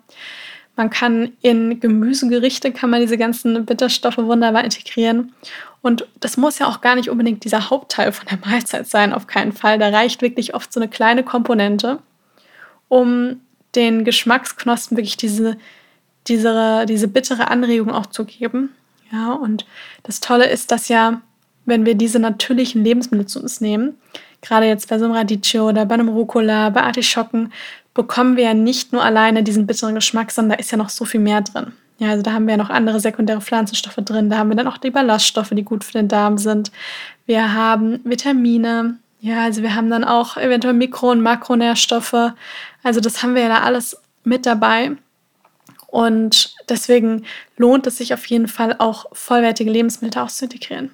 Man 0.75 0.89
kann 0.89 1.33
in 1.41 1.79
Gemüsegerichte 1.79 2.71
kann 2.71 2.89
man 2.89 3.01
diese 3.01 3.17
ganzen 3.17 3.65
Bitterstoffe 3.65 4.17
wunderbar 4.17 4.63
integrieren. 4.63 5.33
Und 5.81 6.07
das 6.19 6.37
muss 6.37 6.59
ja 6.59 6.67
auch 6.67 6.81
gar 6.81 6.95
nicht 6.95 7.09
unbedingt 7.09 7.43
dieser 7.43 7.69
Hauptteil 7.69 8.11
von 8.11 8.25
der 8.27 8.39
Mahlzeit 8.49 8.87
sein, 8.87 9.13
auf 9.13 9.27
keinen 9.27 9.51
Fall. 9.51 9.77
Da 9.77 9.89
reicht 9.89 10.21
wirklich 10.21 10.55
oft 10.55 10.73
so 10.73 10.79
eine 10.79 10.89
kleine 10.89 11.23
Komponente, 11.23 11.99
um 12.87 13.41
den 13.75 14.03
Geschmacksknospen 14.03 14.97
wirklich 14.97 15.17
diese, 15.17 15.57
diese, 16.27 16.85
diese 16.87 17.07
bittere 17.07 17.49
Anregung 17.49 17.91
auch 17.91 18.07
zu 18.07 18.25
geben. 18.25 18.73
Ja, 19.11 19.33
und 19.33 19.65
das 20.03 20.21
Tolle 20.21 20.49
ist, 20.49 20.71
dass 20.71 20.87
ja 20.87 21.21
wenn 21.65 21.85
wir 21.85 21.95
diese 21.95 22.19
natürlichen 22.19 22.83
Lebensmittel 22.83 23.25
zu 23.25 23.39
uns 23.39 23.61
nehmen, 23.61 23.97
gerade 24.41 24.67
jetzt 24.67 24.89
bei 24.89 24.99
so 24.99 25.05
einem 25.05 25.13
Radicchio 25.13 25.69
oder 25.69 25.85
bei 25.85 25.95
einem 25.95 26.09
Rucola, 26.09 26.69
bei 26.69 26.81
Artischocken, 26.81 27.51
bekommen 27.93 28.37
wir 28.37 28.43
ja 28.43 28.53
nicht 28.53 28.91
nur 28.91 29.03
alleine 29.03 29.43
diesen 29.43 29.67
bitteren 29.67 29.95
Geschmack, 29.95 30.31
sondern 30.31 30.57
da 30.57 30.59
ist 30.59 30.71
ja 30.71 30.77
noch 30.77 30.89
so 30.89 31.05
viel 31.05 31.19
mehr 31.19 31.41
drin. 31.41 31.73
Ja, 31.99 32.09
also 32.09 32.23
da 32.23 32.33
haben 32.33 32.47
wir 32.47 32.53
ja 32.53 32.57
noch 32.57 32.69
andere 32.69 32.99
sekundäre 32.99 33.39
Pflanzenstoffe 33.39 34.03
drin. 34.03 34.29
Da 34.29 34.37
haben 34.37 34.49
wir 34.49 34.55
dann 34.55 34.67
auch 34.67 34.77
die 34.77 34.89
Ballaststoffe, 34.89 35.51
die 35.51 35.63
gut 35.63 35.83
für 35.83 35.93
den 35.93 36.07
Darm 36.07 36.37
sind. 36.37 36.71
Wir 37.25 37.53
haben 37.53 37.99
Vitamine. 38.03 38.97
Ja, 39.21 39.43
also 39.43 39.61
wir 39.61 39.75
haben 39.75 39.89
dann 39.89 40.03
auch 40.03 40.35
eventuell 40.35 40.73
Mikro- 40.73 41.11
und 41.11 41.21
Makronährstoffe. 41.21 42.33
Also 42.81 42.99
das 42.99 43.23
haben 43.23 43.35
wir 43.35 43.43
ja 43.43 43.47
da 43.47 43.59
alles 43.59 43.97
mit 44.23 44.45
dabei. 44.45 44.97
Und 45.87 46.55
deswegen 46.67 47.23
lohnt 47.55 47.85
es 47.85 47.97
sich 47.97 48.13
auf 48.13 48.25
jeden 48.25 48.47
Fall 48.47 48.75
auch 48.79 49.05
vollwertige 49.13 49.69
Lebensmittel 49.69 50.21
auszuintegrieren. 50.21 50.89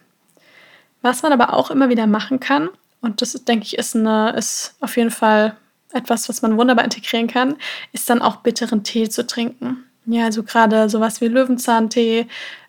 Was 1.02 1.24
man 1.24 1.34
aber 1.34 1.54
auch 1.54 1.72
immer 1.72 1.90
wieder 1.90 2.08
machen 2.08 2.40
kann, 2.40 2.70
und 3.02 3.22
das 3.22 3.34
denke 3.46 3.66
ich 3.66 3.78
ist, 3.78 3.96
eine, 3.96 4.32
ist 4.38 4.76
auf 4.82 4.98
jeden 4.98 5.12
Fall 5.12 5.56
etwas, 5.94 6.30
was 6.30 6.42
man 6.42 6.58
wunderbar 6.58 6.84
integrieren 6.84 7.28
kann, 7.28 7.56
ist 7.94 8.10
dann 8.10 8.22
auch 8.22 8.38
bitteren 8.38 8.84
Tee 8.84 9.10
zu 9.10 9.26
trinken. 9.26 9.86
Ja, 10.06 10.26
also 10.26 10.44
gerade 10.44 10.90
sowas 10.90 11.22
wie 11.22 11.28
Löwenzahntee, 11.28 12.28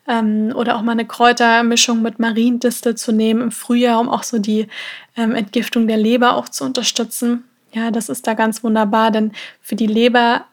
Ähm, 0.09 0.53
oder 0.57 0.77
auch 0.77 0.83
mal 0.83 0.93
eine 0.93 1.07
Kräutermischung 1.07 2.01
mit 2.03 2.19
Mariendistel 2.19 2.97
zu 2.97 3.13
nehmen 3.13 3.43
im 3.43 3.51
Frühjahr, 3.53 4.01
um 4.01 4.09
auch 4.09 4.25
so 4.25 4.39
die 4.39 4.67
ähm, 5.15 5.35
Entgiftung 5.35 5.87
der 5.87 5.99
Leber 5.99 6.37
auch 6.37 6.49
zu 6.49 6.65
unterstützen. 6.65 7.45
Ja, 7.73 7.91
das 7.91 8.09
ist 8.09 8.27
da 8.27 8.35
ganz 8.35 8.65
wunderbar, 8.65 9.11
denn 9.11 9.33
für 9.61 9.77
die 9.77 9.87
Leber 9.87 10.47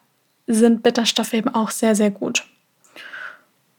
sind 0.47 0.83
Bitterstoffe 0.83 1.33
eben 1.33 1.49
auch 1.55 1.71
sehr, 1.71 1.95
sehr 1.95 2.11
gut. 2.11 2.43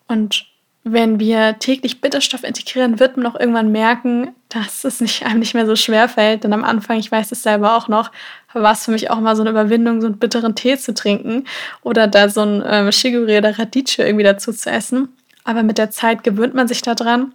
Und 0.08 0.46
wenn 0.92 1.20
wir 1.20 1.58
täglich 1.58 2.00
Bitterstoff 2.00 2.44
integrieren, 2.44 3.00
wird 3.00 3.16
man 3.16 3.26
auch 3.26 3.38
irgendwann 3.38 3.72
merken, 3.72 4.34
dass 4.48 4.84
es 4.84 5.00
nicht, 5.00 5.24
einem 5.24 5.40
nicht 5.40 5.54
mehr 5.54 5.66
so 5.66 5.76
schwer 5.76 6.08
fällt. 6.08 6.44
Denn 6.44 6.52
am 6.52 6.64
Anfang, 6.64 6.98
ich 6.98 7.10
weiß 7.10 7.32
es 7.32 7.42
selber 7.42 7.76
auch 7.76 7.88
noch, 7.88 8.10
war 8.52 8.72
es 8.72 8.84
für 8.84 8.90
mich 8.90 9.10
auch 9.10 9.20
mal 9.20 9.36
so 9.36 9.42
eine 9.42 9.50
Überwindung, 9.50 10.00
so 10.00 10.06
einen 10.06 10.18
bitteren 10.18 10.54
Tee 10.54 10.78
zu 10.78 10.94
trinken 10.94 11.44
oder 11.82 12.06
da 12.06 12.28
so 12.28 12.42
ein 12.42 12.62
äh, 12.62 12.92
Shiguri 12.92 13.38
oder 13.38 13.58
Radicchio 13.58 14.04
irgendwie 14.04 14.24
dazu 14.24 14.52
zu 14.52 14.70
essen. 14.70 15.08
Aber 15.44 15.62
mit 15.62 15.78
der 15.78 15.90
Zeit 15.90 16.24
gewöhnt 16.24 16.54
man 16.54 16.68
sich 16.68 16.82
daran 16.82 17.32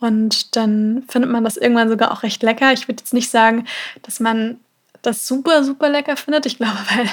und 0.00 0.56
dann 0.56 1.04
findet 1.08 1.30
man 1.30 1.44
das 1.44 1.56
irgendwann 1.56 1.88
sogar 1.88 2.12
auch 2.12 2.22
recht 2.22 2.42
lecker. 2.42 2.72
Ich 2.72 2.88
würde 2.88 3.02
jetzt 3.02 3.14
nicht 3.14 3.30
sagen, 3.30 3.66
dass 4.02 4.20
man 4.20 4.58
das 5.02 5.26
super, 5.26 5.64
super 5.64 5.88
lecker 5.88 6.16
findet. 6.16 6.46
Ich 6.46 6.58
glaube, 6.58 6.78
weil 6.94 7.08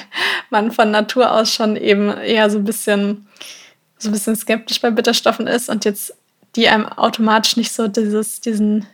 man 0.50 0.71
von 0.71 0.91
Natur 0.91 1.32
aus 1.32 1.54
schon 1.54 1.76
eben 1.76 2.10
eher 2.10 2.50
so 2.50 2.60
ein 2.60 2.65
bisschen 2.65 3.28
so 4.06 4.10
ein 4.10 4.13
bisschen 4.13 4.36
skeptisch 4.36 4.80
bei 4.82 4.91
Bitterstoffen 4.91 5.48
ist 5.48 5.70
und 5.70 5.86
jetzt 5.86 6.15
die 6.56 6.70
einem 6.70 6.88
automatisch 6.88 7.58
nicht 7.58 7.74
so 7.74 7.88
dieses, 7.88 8.39
diesen, 8.39 8.86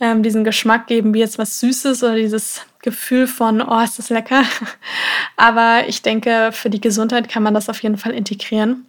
ähm, 0.00 0.22
diesen 0.22 0.44
Geschmack 0.44 0.86
geben 0.86 1.14
wie 1.14 1.20
jetzt 1.20 1.38
was 1.38 1.60
Süßes 1.60 2.02
oder 2.02 2.16
dieses 2.16 2.62
Gefühl 2.82 3.26
von, 3.26 3.62
oh, 3.62 3.80
ist 3.80 3.98
das 3.98 4.10
lecker. 4.10 4.42
Aber 5.36 5.86
ich 5.86 6.02
denke, 6.02 6.50
für 6.52 6.70
die 6.70 6.80
Gesundheit 6.80 7.28
kann 7.28 7.42
man 7.42 7.54
das 7.54 7.68
auf 7.68 7.82
jeden 7.82 7.96
Fall 7.96 8.12
integrieren. 8.12 8.86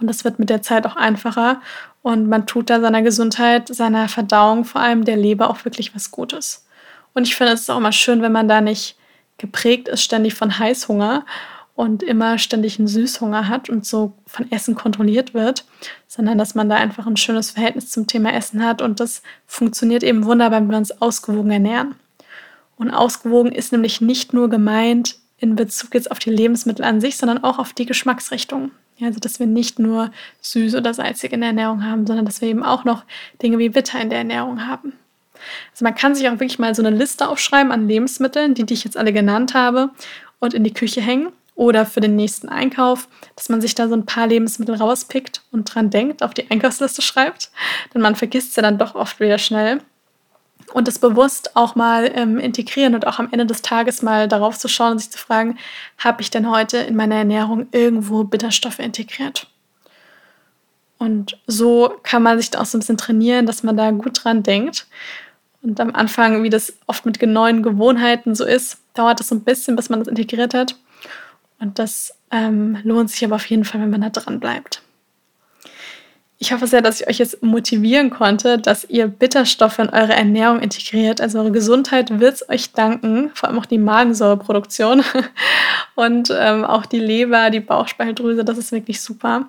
Und 0.00 0.08
das 0.08 0.24
wird 0.24 0.38
mit 0.38 0.50
der 0.50 0.62
Zeit 0.62 0.84
auch 0.84 0.96
einfacher. 0.96 1.60
Und 2.02 2.28
man 2.28 2.46
tut 2.46 2.70
da 2.70 2.80
seiner 2.80 3.02
Gesundheit, 3.02 3.68
seiner 3.68 4.08
Verdauung, 4.08 4.64
vor 4.64 4.80
allem 4.80 5.04
der 5.04 5.16
Leber, 5.16 5.48
auch 5.48 5.64
wirklich 5.64 5.94
was 5.94 6.10
Gutes. 6.10 6.66
Und 7.14 7.22
ich 7.24 7.36
finde, 7.36 7.52
es 7.52 7.62
ist 7.62 7.70
auch 7.70 7.80
mal 7.80 7.92
schön, 7.92 8.20
wenn 8.20 8.32
man 8.32 8.48
da 8.48 8.60
nicht 8.60 8.96
geprägt 9.38 9.88
ist 9.88 10.02
ständig 10.02 10.34
von 10.34 10.58
Heißhunger 10.58 11.24
und 11.76 12.02
immer 12.02 12.38
ständig 12.38 12.78
einen 12.78 12.88
Süßhunger 12.88 13.48
hat 13.48 13.68
und 13.68 13.86
so 13.86 14.14
von 14.26 14.50
Essen 14.50 14.74
kontrolliert 14.74 15.34
wird, 15.34 15.66
sondern 16.08 16.38
dass 16.38 16.54
man 16.54 16.70
da 16.70 16.76
einfach 16.76 17.06
ein 17.06 17.18
schönes 17.18 17.50
Verhältnis 17.50 17.90
zum 17.90 18.06
Thema 18.06 18.32
Essen 18.32 18.64
hat 18.64 18.80
und 18.80 18.98
das 18.98 19.22
funktioniert 19.46 20.02
eben 20.02 20.24
wunderbar, 20.24 20.60
wenn 20.60 20.70
wir 20.70 20.78
uns 20.78 21.02
ausgewogen 21.02 21.50
ernähren. 21.50 21.94
Und 22.76 22.90
ausgewogen 22.90 23.52
ist 23.52 23.72
nämlich 23.72 24.00
nicht 24.00 24.32
nur 24.32 24.48
gemeint 24.48 25.16
in 25.38 25.54
Bezug 25.54 25.94
jetzt 25.94 26.10
auf 26.10 26.18
die 26.18 26.30
Lebensmittel 26.30 26.84
an 26.84 27.00
sich, 27.00 27.18
sondern 27.18 27.44
auch 27.44 27.58
auf 27.58 27.74
die 27.74 27.86
Geschmacksrichtung. 27.86 28.70
Also 29.02 29.20
dass 29.20 29.38
wir 29.38 29.46
nicht 29.46 29.78
nur 29.78 30.10
süß 30.40 30.74
oder 30.76 30.94
salzig 30.94 31.32
in 31.32 31.40
der 31.40 31.50
Ernährung 31.50 31.84
haben, 31.84 32.06
sondern 32.06 32.24
dass 32.24 32.40
wir 32.40 32.48
eben 32.48 32.62
auch 32.62 32.84
noch 32.84 33.04
Dinge 33.42 33.58
wie 33.58 33.68
bitter 33.68 34.00
in 34.00 34.08
der 34.08 34.18
Ernährung 34.18 34.66
haben. 34.66 34.94
Also 35.72 35.84
man 35.84 35.94
kann 35.94 36.14
sich 36.14 36.26
auch 36.26 36.32
wirklich 36.32 36.58
mal 36.58 36.74
so 36.74 36.82
eine 36.82 36.96
Liste 36.96 37.28
aufschreiben 37.28 37.70
an 37.70 37.86
Lebensmitteln, 37.86 38.54
die, 38.54 38.64
die 38.64 38.72
ich 38.72 38.84
jetzt 38.84 38.96
alle 38.96 39.12
genannt 39.12 39.52
habe, 39.52 39.90
und 40.38 40.54
in 40.54 40.64
die 40.64 40.74
Küche 40.74 41.00
hängen 41.00 41.32
oder 41.56 41.86
für 41.86 42.00
den 42.00 42.14
nächsten 42.14 42.48
Einkauf, 42.48 43.08
dass 43.34 43.48
man 43.48 43.60
sich 43.60 43.74
da 43.74 43.88
so 43.88 43.94
ein 43.94 44.06
paar 44.06 44.28
Lebensmittel 44.28 44.76
rauspickt 44.76 45.42
und 45.50 45.74
dran 45.74 45.90
denkt, 45.90 46.22
auf 46.22 46.34
die 46.34 46.48
Einkaufsliste 46.50 47.02
schreibt. 47.02 47.50
Denn 47.92 48.02
man 48.02 48.14
vergisst 48.14 48.54
sie 48.54 48.62
dann 48.62 48.78
doch 48.78 48.94
oft 48.94 49.18
wieder 49.18 49.38
schnell. 49.38 49.80
Und 50.72 50.88
das 50.88 50.98
bewusst 50.98 51.56
auch 51.56 51.74
mal 51.74 52.10
ähm, 52.14 52.38
integrieren 52.38 52.94
und 52.94 53.06
auch 53.06 53.18
am 53.18 53.28
Ende 53.30 53.46
des 53.46 53.62
Tages 53.62 54.02
mal 54.02 54.28
darauf 54.28 54.58
zu 54.58 54.68
schauen 54.68 54.92
und 54.92 54.98
sich 54.98 55.10
zu 55.10 55.18
fragen, 55.18 55.58
habe 55.98 56.22
ich 56.22 56.30
denn 56.30 56.50
heute 56.50 56.78
in 56.78 56.96
meiner 56.96 57.14
Ernährung 57.14 57.68
irgendwo 57.72 58.24
Bitterstoffe 58.24 58.78
integriert? 58.78 59.46
Und 60.98 61.38
so 61.46 61.94
kann 62.02 62.22
man 62.22 62.38
sich 62.38 62.50
da 62.50 62.60
auch 62.60 62.66
so 62.66 62.76
ein 62.76 62.80
bisschen 62.80 62.96
trainieren, 62.96 63.46
dass 63.46 63.62
man 63.62 63.76
da 63.76 63.90
gut 63.90 64.24
dran 64.24 64.42
denkt. 64.42 64.86
Und 65.62 65.80
am 65.80 65.94
Anfang, 65.94 66.42
wie 66.42 66.50
das 66.50 66.74
oft 66.86 67.06
mit 67.06 67.20
neuen 67.22 67.62
Gewohnheiten 67.62 68.34
so 68.34 68.44
ist, 68.44 68.78
dauert 68.94 69.20
es 69.20 69.28
so 69.28 69.34
ein 69.34 69.44
bisschen, 69.44 69.76
bis 69.76 69.88
man 69.88 70.00
das 70.00 70.08
integriert 70.08 70.54
hat. 70.54 70.76
Und 71.58 71.78
das 71.78 72.14
ähm, 72.30 72.78
lohnt 72.82 73.10
sich 73.10 73.24
aber 73.24 73.36
auf 73.36 73.46
jeden 73.46 73.64
Fall, 73.64 73.80
wenn 73.80 73.90
man 73.90 74.02
da 74.02 74.10
dran 74.10 74.40
bleibt. 74.40 74.82
Ich 76.38 76.52
hoffe 76.52 76.66
sehr, 76.66 76.82
dass 76.82 77.00
ich 77.00 77.08
euch 77.08 77.18
jetzt 77.18 77.42
motivieren 77.42 78.10
konnte, 78.10 78.58
dass 78.58 78.84
ihr 78.84 79.08
Bitterstoffe 79.08 79.78
in 79.78 79.88
eure 79.88 80.12
Ernährung 80.12 80.60
integriert. 80.60 81.22
Also 81.22 81.38
eure 81.38 81.50
Gesundheit 81.50 82.20
wird 82.20 82.34
es 82.34 82.48
euch 82.50 82.72
danken, 82.72 83.30
vor 83.32 83.48
allem 83.48 83.58
auch 83.58 83.64
die 83.64 83.78
Magensäureproduktion 83.78 85.02
und 85.94 86.30
ähm, 86.38 86.64
auch 86.64 86.84
die 86.84 86.98
Leber, 86.98 87.48
die 87.48 87.60
Bauchspeicheldrüse, 87.60 88.44
das 88.44 88.58
ist 88.58 88.70
wirklich 88.70 89.00
super. 89.00 89.48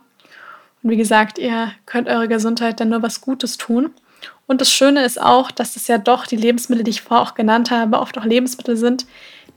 Und 0.82 0.90
wie 0.90 0.98
gesagt, 0.98 1.40
ihr 1.40 1.74
könnt 1.86 2.08
eure 2.08 2.30
Gesundheit 2.30 2.80
dann 2.80 2.90
nur 2.90 3.02
was 3.02 3.20
Gutes 3.20 3.58
tun. 3.58 3.90
Und 4.46 4.62
das 4.62 4.72
Schöne 4.72 5.04
ist 5.04 5.22
auch, 5.22 5.52
dass 5.52 5.76
es 5.76 5.88
ja 5.88 5.98
doch 5.98 6.26
die 6.26 6.38
Lebensmittel, 6.38 6.86
die 6.86 6.92
ich 6.92 7.02
vorher 7.02 7.28
auch 7.28 7.36
genannt 7.36 7.70
habe, 7.70 8.00
oft 8.00 8.18
auch 8.18 8.24
Lebensmittel 8.24 8.78
sind, 8.78 9.06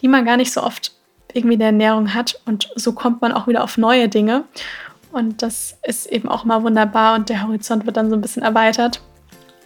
die 0.01 0.09
man 0.09 0.25
gar 0.25 0.37
nicht 0.37 0.53
so 0.53 0.65
oft 0.65 0.93
irgendwie 1.35 1.55
eine 1.55 1.65
Ernährung 1.65 2.15
hat. 2.15 2.41
Und 2.47 2.71
so 2.77 2.93
kommt 2.93 3.21
man 3.23 3.33
auch 3.33 3.47
wieder 3.47 3.65
auf 3.65 3.79
neue 3.79 4.09
Dinge. 4.09 4.45
Und 5.13 5.43
das 5.43 5.77
ist 5.83 6.07
eben 6.07 6.29
auch 6.29 6.45
mal 6.45 6.63
wunderbar 6.63 7.17
und 7.17 7.29
der 7.29 7.43
Horizont 7.47 7.85
wird 7.85 7.97
dann 7.97 8.11
so 8.11 8.17
ein 8.17 8.21
bisschen 8.21 8.43
erweitert. 8.43 9.03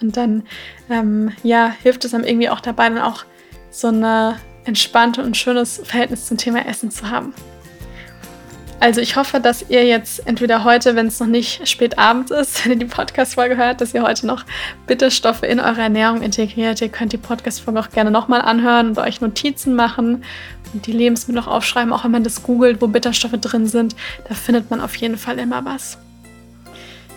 Und 0.00 0.16
dann, 0.16 0.44
ähm, 0.90 1.32
ja, 1.42 1.68
hilft 1.82 2.04
es 2.04 2.14
einem 2.14 2.24
irgendwie 2.24 2.48
auch 2.48 2.60
dabei, 2.60 2.88
dann 2.88 2.98
auch 2.98 3.24
so 3.70 3.88
ein 3.88 4.34
entspanntes 4.64 5.24
und 5.24 5.36
schönes 5.36 5.80
Verhältnis 5.84 6.26
zum 6.26 6.38
Thema 6.38 6.66
Essen 6.66 6.90
zu 6.90 7.10
haben. 7.10 7.34
Also 8.84 9.00
ich 9.00 9.16
hoffe, 9.16 9.40
dass 9.40 9.64
ihr 9.70 9.82
jetzt 9.86 10.26
entweder 10.26 10.62
heute, 10.62 10.94
wenn 10.94 11.06
es 11.06 11.18
noch 11.18 11.26
nicht 11.26 11.66
spät 11.66 11.98
abends 11.98 12.30
ist, 12.30 12.64
wenn 12.64 12.72
ihr 12.72 12.78
die 12.80 12.84
Podcast-Folge 12.84 13.56
hört, 13.56 13.80
dass 13.80 13.94
ihr 13.94 14.02
heute 14.02 14.26
noch 14.26 14.44
Bitterstoffe 14.86 15.42
in 15.42 15.58
eure 15.58 15.80
Ernährung 15.80 16.20
integriert. 16.20 16.82
Ihr 16.82 16.90
könnt 16.90 17.14
die 17.14 17.16
Podcast-Folge 17.16 17.80
auch 17.80 17.88
gerne 17.88 18.10
nochmal 18.10 18.42
anhören 18.42 18.88
und 18.88 18.98
euch 18.98 19.22
Notizen 19.22 19.74
machen 19.74 20.22
und 20.74 20.86
die 20.86 20.92
Lebensmittel 20.92 21.40
auch 21.40 21.46
aufschreiben, 21.46 21.94
auch 21.94 22.04
wenn 22.04 22.10
man 22.10 22.24
das 22.24 22.42
googelt, 22.42 22.82
wo 22.82 22.86
Bitterstoffe 22.86 23.40
drin 23.40 23.66
sind. 23.66 23.96
Da 24.28 24.34
findet 24.34 24.70
man 24.70 24.82
auf 24.82 24.94
jeden 24.96 25.16
Fall 25.16 25.38
immer 25.38 25.64
was. 25.64 25.96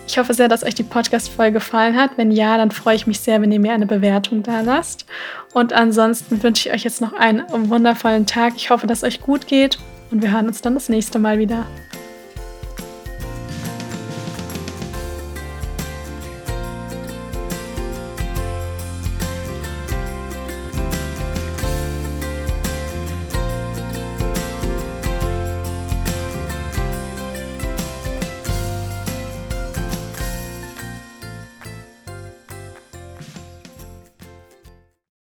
Ich 0.06 0.16
hoffe 0.16 0.32
sehr, 0.32 0.48
dass 0.48 0.64
euch 0.64 0.74
die 0.74 0.84
Podcast-Folge 0.84 1.52
gefallen 1.52 1.98
hat. 1.98 2.12
Wenn 2.16 2.30
ja, 2.30 2.56
dann 2.56 2.70
freue 2.70 2.96
ich 2.96 3.06
mich 3.06 3.20
sehr, 3.20 3.42
wenn 3.42 3.52
ihr 3.52 3.60
mir 3.60 3.74
eine 3.74 3.84
Bewertung 3.84 4.42
da 4.42 4.62
lasst. 4.62 5.04
Und 5.52 5.74
ansonsten 5.74 6.42
wünsche 6.42 6.70
ich 6.70 6.74
euch 6.74 6.84
jetzt 6.84 7.02
noch 7.02 7.12
einen 7.12 7.44
wundervollen 7.68 8.24
Tag. 8.24 8.54
Ich 8.56 8.70
hoffe, 8.70 8.86
dass 8.86 9.02
es 9.02 9.04
euch 9.04 9.20
gut 9.20 9.46
geht 9.46 9.78
und 10.10 10.22
wir 10.22 10.32
hören 10.32 10.46
uns 10.46 10.62
dann 10.62 10.74
das 10.74 10.88
nächste 10.88 11.18
Mal 11.18 11.38
wieder. 11.38 11.66